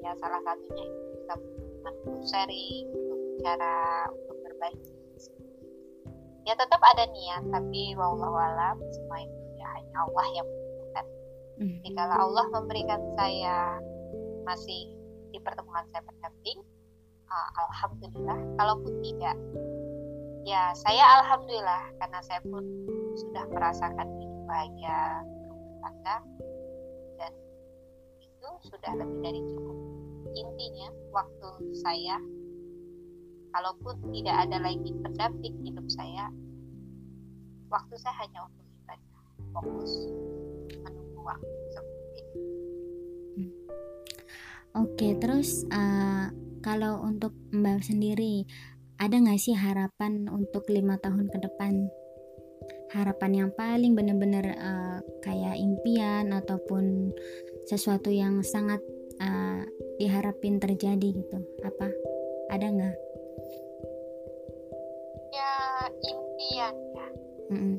ya 0.00 0.16
salah 0.16 0.40
satunya 0.40 0.84
itu 0.88 1.04
kita 1.20 1.34
untuk 1.92 2.24
sharing 2.24 2.88
untuk 2.88 3.20
bicara 3.36 4.08
untuk 4.08 4.33
berbagi 4.72 4.94
ya 6.44 6.52
tetap 6.56 6.80
ada 6.80 7.04
niat 7.08 7.42
tapi 7.48 7.96
wallahualam 7.96 8.76
semua 8.92 9.18
itu 9.24 9.40
ya 9.56 9.66
hanya 9.76 9.96
Allah 10.04 10.26
yang 10.36 10.46
menentukan. 10.48 11.06
Mm. 11.54 11.78
kalau 11.96 12.16
Allah 12.28 12.44
memberikan 12.52 13.00
saya 13.16 13.56
masih 14.44 14.92
di 15.32 15.38
pertemuan 15.40 15.88
saya 15.88 16.04
pendamping 16.04 16.60
uh, 17.32 17.50
alhamdulillah. 17.64 18.38
Kalaupun 18.60 18.92
tidak 19.00 19.36
ya 20.44 20.76
saya 20.76 21.04
alhamdulillah 21.24 21.82
karena 21.96 22.20
saya 22.20 22.40
pun 22.44 22.64
sudah 23.16 23.44
merasakan 23.48 24.08
hidup 24.20 24.40
bahagia 24.44 25.24
berumah 25.24 25.80
tangga 25.80 26.16
dan 27.16 27.32
itu 28.20 28.48
sudah 28.68 28.92
lebih 29.00 29.18
dari 29.24 29.40
cukup. 29.48 29.78
Intinya 30.36 30.92
waktu 31.08 31.48
saya 31.80 32.20
kalaupun 33.54 33.94
tidak 34.10 34.36
ada 34.50 34.58
lagi 34.58 34.90
pendamping 35.06 35.54
hidup 35.62 35.86
saya 35.86 36.26
waktu 37.70 37.94
saya 38.02 38.14
hanya 38.26 38.50
untuk 38.50 38.66
ibadah 38.82 39.14
fokus 39.54 39.92
menunggu 40.82 41.20
waktu 41.22 41.54
seperti 41.70 42.20
hmm. 43.38 43.52
oke 44.74 45.08
terus 45.22 45.62
uh, 45.70 46.34
kalau 46.58 46.98
untuk 47.06 47.30
mbak 47.54 47.86
sendiri 47.86 48.42
ada 48.94 49.18
nggak 49.18 49.42
sih 49.42 49.58
harapan 49.58 50.30
untuk 50.30 50.70
lima 50.70 50.94
tahun 51.02 51.26
ke 51.26 51.38
depan? 51.42 51.90
Harapan 52.94 53.32
yang 53.34 53.50
paling 53.58 53.98
benar-benar 53.98 54.54
uh, 54.54 54.98
kayak 55.18 55.58
impian 55.58 56.30
ataupun 56.30 57.10
sesuatu 57.66 58.14
yang 58.14 58.38
sangat 58.46 58.78
uh, 59.18 59.66
diharapin 59.98 60.62
terjadi 60.62 61.10
gitu 61.10 61.38
apa? 61.66 61.90
Ada 62.54 62.66
nggak 62.70 62.96
ya 65.34 65.52
impian 65.90 66.74
ya. 66.94 67.06
Mm 67.50 67.58
-mm. 67.58 67.74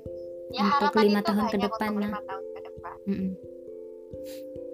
ya 0.54 0.64
untuk 0.78 1.02
lima 1.02 1.22
tahun 1.26 1.46
ke 1.50 1.58
depan 1.58 1.90
nah 2.00 2.12
tahun 2.24 2.46
ke 2.54 2.60
depan. 2.64 2.98
Mm 3.08 3.16
-mm. 3.16 3.32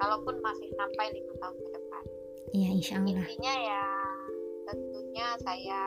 kalaupun 0.02 0.36
masih 0.41 0.70
sampai 0.76 1.06
lima 1.13 1.34
tahun 1.39 1.56
ke 1.58 1.70
depan. 1.78 2.04
Iya 2.52 2.70
insya 2.76 2.94
Allah. 3.00 3.26
Intinya 3.26 3.54
ya 3.56 3.84
tentunya 4.67 5.28
saya 5.46 5.82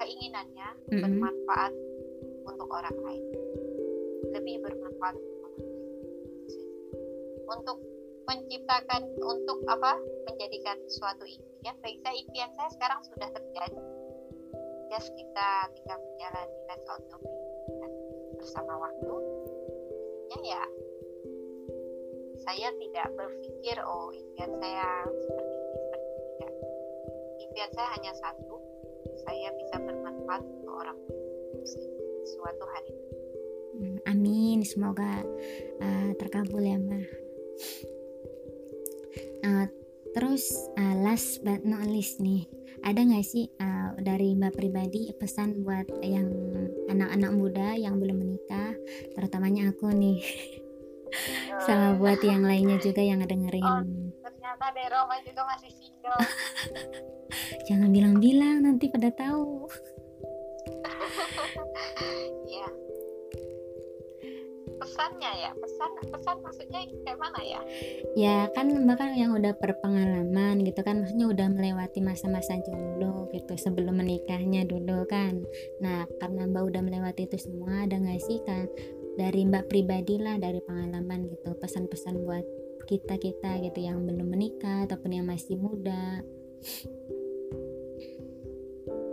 keinginannya 0.00 0.68
mm 0.68 0.90
-mm. 0.90 1.02
bermanfaat 1.04 1.72
untuk 2.48 2.68
orang 2.72 2.96
lain. 3.04 3.24
Lebih 4.30 4.54
bermanfaat 4.64 5.14
untuk 5.18 5.38
orang 5.44 5.54
lain. 5.60 5.78
Untuk 7.50 7.78
menciptakan 8.30 9.02
untuk 9.18 9.58
apa? 9.66 9.98
Menjadikan 10.30 10.78
suatu 10.86 11.26
impian. 11.26 11.74
Baik 11.82 11.98
saya 12.06 12.14
impian 12.14 12.50
saya 12.54 12.70
sekarang 12.70 13.00
sudah 13.10 13.28
terjadi. 13.34 13.80
Just 14.94 15.10
kita 15.18 15.50
tinggal 15.74 15.98
menjalani 15.98 16.58
let's 16.70 16.86
out 16.86 17.02
bersama 18.38 18.72
waktu. 18.78 19.14
Ya 20.30 20.38
ya 20.54 20.62
saya 22.40 22.72
tidak 22.72 23.08
berpikir 23.18 23.76
oh 23.84 24.08
impian 24.14 24.52
saya 24.62 25.04
seperti 25.04 25.52
ini 25.52 25.76
seperti 25.76 26.08
ini 26.08 26.24
tidak 26.38 26.52
impian 27.44 27.70
saya 27.76 27.88
hanya 27.98 28.12
satu 28.16 28.54
saya 29.26 29.48
bisa 29.60 29.76
bermanfaat 29.76 30.42
untuk 30.46 30.72
orang 30.72 30.98
suatu 32.24 32.64
hari. 32.64 32.94
Hmm, 33.76 33.98
amin. 34.08 34.58
Semoga 34.64 35.20
uh, 35.80 36.10
terkabul 36.16 36.64
ya 36.64 36.80
mbak 36.80 37.04
uh, 39.50 39.66
terus 40.14 40.46
uh, 40.78 40.94
last 41.02 41.42
but 41.42 41.66
not 41.66 41.82
least 41.86 42.22
nih 42.22 42.46
ada 42.86 43.02
nggak 43.02 43.26
sih 43.26 43.50
uh, 43.58 43.98
dari 43.98 44.38
mbak 44.38 44.54
pribadi 44.54 45.10
pesan 45.18 45.66
buat 45.66 45.90
yang 46.00 46.30
anak-anak 46.88 47.32
muda 47.34 47.74
yang 47.74 47.98
belum 47.98 48.22
menikah 48.22 48.74
terutamanya 49.18 49.74
aku 49.74 49.90
nih 49.90 50.22
sama 51.66 51.98
buat 51.98 52.22
yang 52.22 52.46
lainnya 52.46 52.78
juga 52.78 53.02
yang 53.02 53.22
dengerin 53.26 53.66
oh, 53.66 53.82
ternyata 54.40 54.66
Deroma 54.74 55.16
juga 55.22 55.42
masih 55.46 55.70
single. 55.70 56.20
Jangan 57.70 57.88
bilang-bilang 57.92 58.66
nanti 58.66 58.90
pada 58.90 59.14
tahu. 59.14 59.68
Ya 62.50 62.66
pesannya 64.80 65.32
ya? 65.36 65.50
Pesan 65.60 65.90
pesan 66.08 66.36
maksudnya 66.40 66.80
kayak 67.04 67.18
mana 67.20 67.40
ya? 67.44 67.60
Ya 68.16 68.36
kan 68.56 68.72
bahkan 68.88 69.12
yang 69.12 69.36
udah 69.36 69.52
berpengalaman 69.60 70.64
gitu 70.64 70.80
kan 70.80 71.04
maksudnya 71.04 71.28
udah 71.28 71.46
melewati 71.52 72.00
masa-masa 72.00 72.56
jomblo 72.64 73.28
gitu 73.36 73.54
sebelum 73.60 74.00
menikahnya 74.00 74.64
dulu 74.64 75.04
kan. 75.04 75.44
Nah 75.84 76.08
karena 76.18 76.48
mbak 76.48 76.72
udah 76.72 76.80
melewati 76.80 77.28
itu 77.28 77.36
semua 77.36 77.84
ada 77.84 78.00
nggak 78.00 78.20
sih 78.24 78.40
kan 78.48 78.64
dari 79.20 79.44
mbak 79.44 79.68
pribadi 79.68 80.16
lah 80.16 80.40
dari 80.40 80.64
pengalaman 80.64 81.28
gitu 81.28 81.52
pesan-pesan 81.60 82.24
buat 82.24 82.44
kita 82.88 83.20
kita 83.20 83.60
gitu 83.62 83.78
yang 83.84 84.02
belum 84.08 84.32
menikah 84.32 84.88
ataupun 84.88 85.14
yang 85.14 85.26
masih 85.28 85.60
muda? 85.60 86.24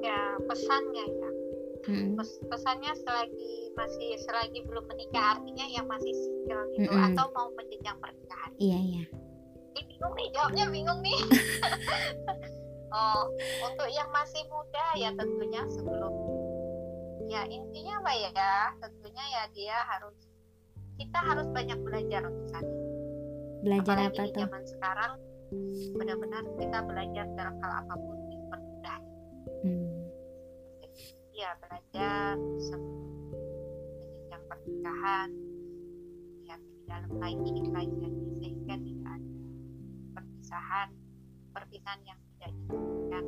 Ya 0.01 0.39
pesannya 0.47 1.05
ya 1.05 1.36
hmm. 1.87 2.19
pesannya 2.51 2.91
selagi 3.01 3.49
masih 3.73 4.09
selagi 4.27 4.59
belum 4.67 4.85
menikah 4.91 5.39
artinya 5.39 5.65
yang 5.71 5.87
masih 5.87 6.13
single 6.13 6.63
gitu 6.75 6.91
hmm. 6.91 7.07
atau 7.11 7.25
mau 7.33 7.47
menjenjang 7.55 7.97
pernikahan. 8.03 8.51
Iya 8.59 8.79
iya. 8.79 9.03
Ini 9.73 9.81
bingung 9.87 10.13
nih 10.17 10.27
jawabnya 10.35 10.65
bingung 10.69 10.99
nih. 11.01 11.19
Oh 12.87 13.27
untuk 13.67 13.89
yang 13.91 14.07
masih 14.15 14.47
muda 14.47 14.85
ya 14.95 15.11
tentunya 15.11 15.59
sebelum 15.75 16.13
ya 17.27 17.43
intinya 17.51 17.99
apa 17.99 18.11
ya 18.15 18.47
tentunya 18.79 19.25
ya 19.27 19.43
dia 19.51 19.77
harus 19.91 20.15
kita 20.95 21.19
harus 21.19 21.47
banyak 21.51 21.77
belajar 21.83 22.23
untuk 22.25 22.47
saat 22.49 22.63
ini. 22.63 22.87
Belajar 23.61 23.95
Apalagi 23.99 24.17
apa 24.17 24.23
tuh? 24.23 24.39
zaman 24.39 24.63
sekarang 24.63 25.13
benar-benar 25.99 26.43
kita 26.59 26.79
belajar 26.83 27.25
dalam 27.35 27.55
hal 27.59 27.71
apa 27.83 27.93
pun 27.95 28.17
ya 31.37 31.53
belajar 31.61 32.33
jenjang 33.29 34.43
pernikahan 34.49 35.29
ya 36.49 36.57
di 36.57 36.81
dalam 36.89 37.13
lagi 37.21 37.51
lagi 37.69 38.09
sehingga 38.41 38.75
tidak 38.81 39.11
ada 39.21 39.31
perpisahan 40.17 40.89
perpisahan 41.53 42.01
yang 42.09 42.19
tidak 42.25 42.51
diinginkan. 42.57 43.25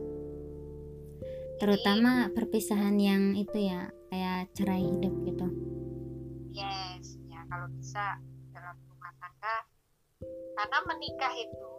Terutama 1.62 2.12
Jadi, 2.26 2.34
perpisahan 2.34 2.98
yang 2.98 3.24
itu 3.38 3.58
ya 3.62 3.94
kayak 4.10 4.58
cerai 4.58 4.90
hidup 4.90 5.14
gitu. 5.30 5.48
Yes 6.50 7.14
ya 7.30 7.46
kalau 7.46 7.70
bisa 7.78 8.18
dalam 8.58 8.74
rumah 8.90 9.14
tangga 9.22 9.58
karena 10.58 10.78
menikah 10.90 11.34
itu 11.38 11.70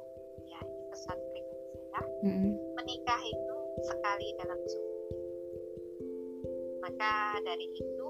ya 0.47 0.63
ini 0.63 0.83
pesan 0.95 1.19
pribadi 1.19 1.67
saya. 1.91 2.07
Mm 2.23 2.31
-hmm. 2.39 2.53
menikah 2.79 3.19
itu 3.19 3.57
sekali 3.83 4.31
dalam 4.39 4.61
seumur 4.71 5.00
maka 6.81 7.37
dari 7.45 7.67
itu 7.77 8.09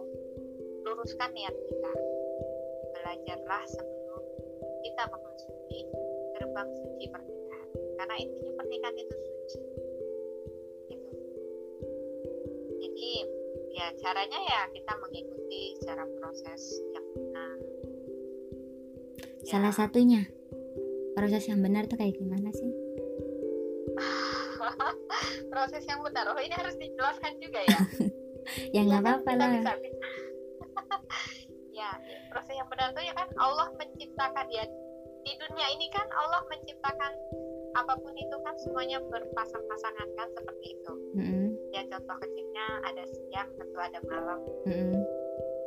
luruskan 0.87 1.31
niat 1.35 1.55
kita. 1.55 1.93
Belajarlah 2.95 3.65
sebelum 3.71 4.23
kita 4.87 5.03
memasuki 5.11 5.81
gerbang 6.39 6.69
suci 6.75 7.05
pernikahan. 7.11 7.69
Karena 7.99 8.15
intinya 8.19 8.53
pernikahan 8.57 8.97
itu 8.97 9.15
suci. 9.19 9.61
Gitu. 10.89 11.11
Jadi 12.81 13.11
ya 13.75 13.87
caranya 14.03 14.41
ya 14.41 14.63
kita 14.75 14.93
mengikuti 14.99 15.79
cara 15.85 16.05
proses 16.19 16.63
yang 16.95 17.07
benar. 17.15 17.57
Ya. 19.41 19.57
salah 19.57 19.73
satunya 19.73 20.29
proses 21.17 21.49
yang 21.49 21.65
benar 21.65 21.89
tuh 21.89 21.97
kayak 21.97 22.13
gimana 22.21 22.53
sih? 22.53 22.71
Proses 25.53 25.83
yang 25.89 26.05
benar. 26.05 26.29
Oh 26.31 26.39
ini 26.39 26.53
harus 26.55 26.77
dijelaskan 26.77 27.41
juga 27.41 27.61
ya 27.65 27.81
ya 28.75 28.81
nggak 28.87 29.03
apa-apa 29.03 29.31
lah 29.37 29.49
ya 31.79 31.91
proses 32.31 32.55
yang 32.55 32.69
benar 32.69 32.93
tuh 32.93 33.05
ya 33.05 33.15
kan 33.17 33.29
Allah 33.41 33.69
menciptakan 33.79 34.47
ya 34.53 34.65
di 35.21 35.33
dunia 35.37 35.67
ini 35.77 35.87
kan 35.93 36.07
Allah 36.17 36.41
menciptakan 36.49 37.13
apa 37.79 37.95
pun 38.03 38.15
itu 38.17 38.37
kan 38.43 38.55
semuanya 38.67 38.99
berpasang-pasangan 39.07 40.09
kan 40.19 40.29
seperti 40.35 40.67
itu 40.75 40.93
mm-hmm. 41.15 41.47
ya 41.71 41.83
contoh 41.87 42.17
kecilnya 42.19 42.67
ada 42.83 43.05
siang 43.07 43.49
tentu 43.55 43.79
ada 43.79 43.99
malam 44.11 44.41
mm-hmm. 44.67 45.01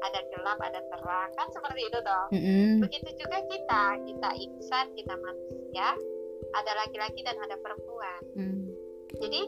ada 0.04 0.20
gelap 0.34 0.60
ada 0.60 0.82
terang 0.92 1.30
kan 1.40 1.48
seperti 1.54 1.82
itu 1.88 2.00
toh 2.04 2.26
mm-hmm. 2.36 2.70
begitu 2.84 3.10
juga 3.16 3.38
kita 3.48 3.84
kita 4.04 4.30
insan 4.36 4.86
kita 5.00 5.14
manusia 5.16 5.88
ada 6.54 6.72
laki-laki 6.84 7.24
dan 7.24 7.38
ada 7.40 7.56
perempuan 7.62 8.22
mm. 8.36 8.68
jadi 9.24 9.42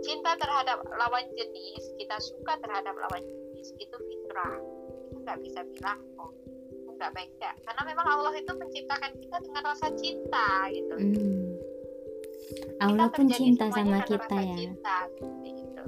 cinta 0.00 0.32
terhadap 0.36 0.80
lawan 0.96 1.26
jenis 1.36 1.84
kita 2.00 2.16
suka 2.20 2.56
terhadap 2.60 2.94
lawan 2.96 3.22
jenis 3.24 3.72
itu 3.76 3.96
fitrah 3.96 4.56
kita 5.10 5.16
nggak 5.20 5.38
bisa 5.44 5.60
bilang 5.76 6.00
oh 6.16 6.32
nggak 7.00 7.12
baik 7.16 7.32
ya 7.40 7.52
karena 7.64 7.82
memang 7.88 8.06
Allah 8.06 8.32
itu 8.36 8.52
menciptakan 8.52 9.12
kita 9.16 9.36
dengan 9.40 9.62
rasa 9.64 9.88
cinta 9.96 10.68
gitu 10.68 10.94
mm. 11.00 11.50
Allah 12.80 13.06
pun 13.12 13.28
terjadi 13.28 13.40
cinta 13.40 13.66
sama 13.70 13.98
kita 14.08 14.36
ya 14.40 14.56
cinta, 14.56 14.96
seperti 15.12 15.50
itu. 15.52 15.84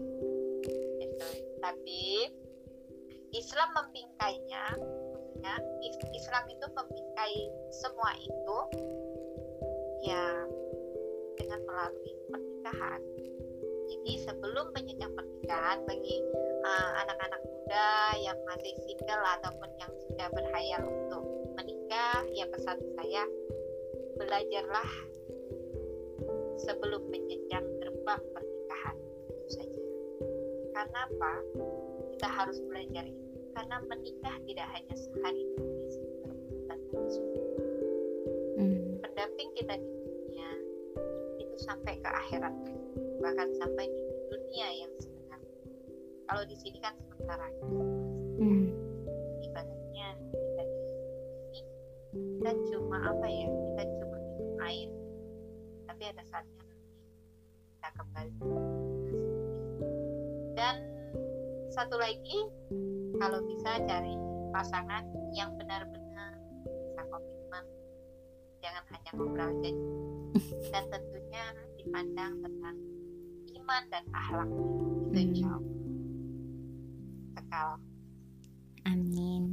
Gitu. 1.00 1.28
Tapi 1.58 2.02
Islam 3.32 3.68
membingkainya, 3.72 4.64
ya, 5.40 5.54
Is- 5.82 6.12
Islam 6.12 6.44
itu 6.52 6.66
membingkai 6.68 7.36
semua 7.72 8.12
itu 8.20 8.58
ya 10.04 10.24
dengan 11.40 11.60
melalui 11.64 12.12
pernikahan. 12.28 13.00
Jadi 14.02 14.18
sebelum 14.18 14.74
menyenjang 14.74 15.14
pernikahan 15.14 15.78
bagi 15.86 16.18
uh, 16.66 16.90
anak-anak 17.06 17.38
muda 17.46 18.18
yang 18.18 18.34
masih 18.50 18.74
single 18.82 19.22
ataupun 19.38 19.70
yang 19.78 19.94
sudah 19.94 20.26
berhayal 20.34 20.82
untuk 20.90 21.22
menikah, 21.54 22.26
ya 22.34 22.50
pesan 22.50 22.82
saya 22.98 23.22
belajarlah 24.18 24.90
sebelum 26.66 26.98
menjenjang 27.14 27.62
gerbang 27.78 28.22
pernikahan 28.34 28.96
itu 29.30 29.62
saja. 29.62 29.82
Karena 30.74 30.98
apa? 31.06 31.32
Kita 32.18 32.26
harus 32.26 32.58
belajar 32.66 33.06
itu. 33.06 33.38
Karena 33.54 33.86
menikah 33.86 34.34
tidak 34.50 34.66
hanya 34.74 34.94
sehari 34.98 35.46
dua 35.54 35.70
hari 36.74 36.86
Hmm. 38.58 38.98
pendamping 38.98 39.54
kita 39.54 39.78
di 39.78 39.86
dunia 39.94 40.50
itu 41.38 41.54
sampai 41.62 42.02
ke 42.02 42.10
akhirat 42.10 42.50
bahkan 43.22 43.48
sampai 43.56 43.86
di 43.86 44.02
dunia 44.34 44.68
yang 44.82 44.92
sebenarnya. 44.98 45.56
Kalau 46.26 46.42
di 46.44 46.56
sini 46.58 46.78
kan 46.82 46.94
sementara 47.06 47.46
Hmm. 48.42 48.74
ibaratnya 49.38 50.08
kita 50.34 50.62
di 50.66 50.78
sini 50.82 51.60
kita 52.42 52.52
cuma 52.74 52.98
apa 53.06 53.26
ya 53.30 53.46
kita 53.46 53.82
cuma 54.02 54.16
minum 54.18 54.50
air. 54.66 54.90
Tapi 55.86 56.02
ada 56.10 56.22
saatnya 56.26 56.62
nanti 56.66 56.90
kita 57.78 57.88
kembali 57.94 58.34
dan 60.58 60.76
satu 61.72 61.96
lagi 61.96 62.38
kalau 63.16 63.40
bisa 63.46 63.80
cari 63.86 64.14
pasangan 64.52 65.06
yang 65.32 65.54
benar-benar 65.56 66.36
bisa 66.66 67.02
komitmen. 67.08 67.64
Jangan 68.60 68.84
hanya 68.92 69.10
ngobrol 69.16 69.48
aja. 69.48 69.70
Dan 70.72 70.84
tentunya 70.92 71.44
dipandang 71.80 72.40
tentang 72.44 72.76
iman 73.62 73.82
dan 73.88 74.04
akhlak 74.10 74.48
itu 74.50 74.66
Hmm. 75.12 75.24
insya 75.30 75.48
Allah 75.48 75.70
sekal 77.32 77.68
Amin. 78.82 79.44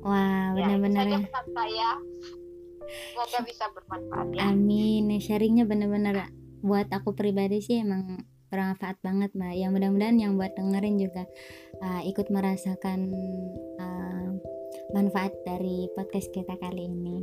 Wah, 0.00 0.56
ya 0.56 0.72
benar-benar 0.72 1.04
ya. 1.04 1.18
saya 1.52 1.90
semoga 2.88 3.38
bisa 3.44 3.64
bermanfaat 3.76 4.26
ya 4.32 4.40
Amin. 4.48 5.12
Sharingnya 5.20 5.68
benar-benar 5.68 6.32
buat 6.64 6.88
aku 6.88 7.12
pribadi 7.12 7.60
sih 7.60 7.84
emang 7.84 8.24
bermanfaat 8.48 8.96
banget 9.04 9.30
mbak. 9.36 9.52
Ya 9.52 9.68
mudah-mudahan 9.68 10.16
yang 10.16 10.40
buat 10.40 10.56
dengerin 10.56 10.96
juga 10.96 11.28
uh, 11.84 12.00
ikut 12.08 12.32
merasakan 12.32 13.12
uh, 13.76 14.28
manfaat 14.96 15.36
dari 15.44 15.84
podcast 15.92 16.32
kita 16.32 16.56
kali 16.56 16.88
ini. 16.88 17.20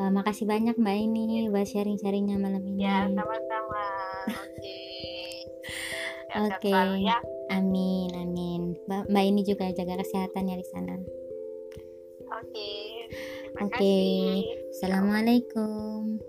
Uh, 0.00 0.08
makasih 0.08 0.48
banyak 0.48 0.76
mbak 0.80 0.96
ini 0.96 1.52
buat 1.52 1.68
sharing-sharingnya 1.68 2.40
malam 2.40 2.64
ini. 2.64 2.80
ya 2.88 3.04
sama-sama 3.12 3.45
oke 4.28 4.78
Oke. 6.36 6.68
selalu 6.68 7.08
ya 7.08 7.18
Amin, 7.48 8.10
amin. 8.12 8.74
Mbak, 8.90 9.06
mbak 9.08 9.24
ini 9.24 9.40
juga 9.46 9.70
jaga 9.72 10.02
kesehatan 10.02 10.50
ya 10.50 10.56
di 10.58 10.66
sana. 10.66 10.98
oke 12.28 12.70
terima 13.08 13.58
Oke. 13.64 13.72
kasih 13.72 14.42
Assalamualaikum. 14.76 16.20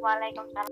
Waalaikumsalam 0.00 0.71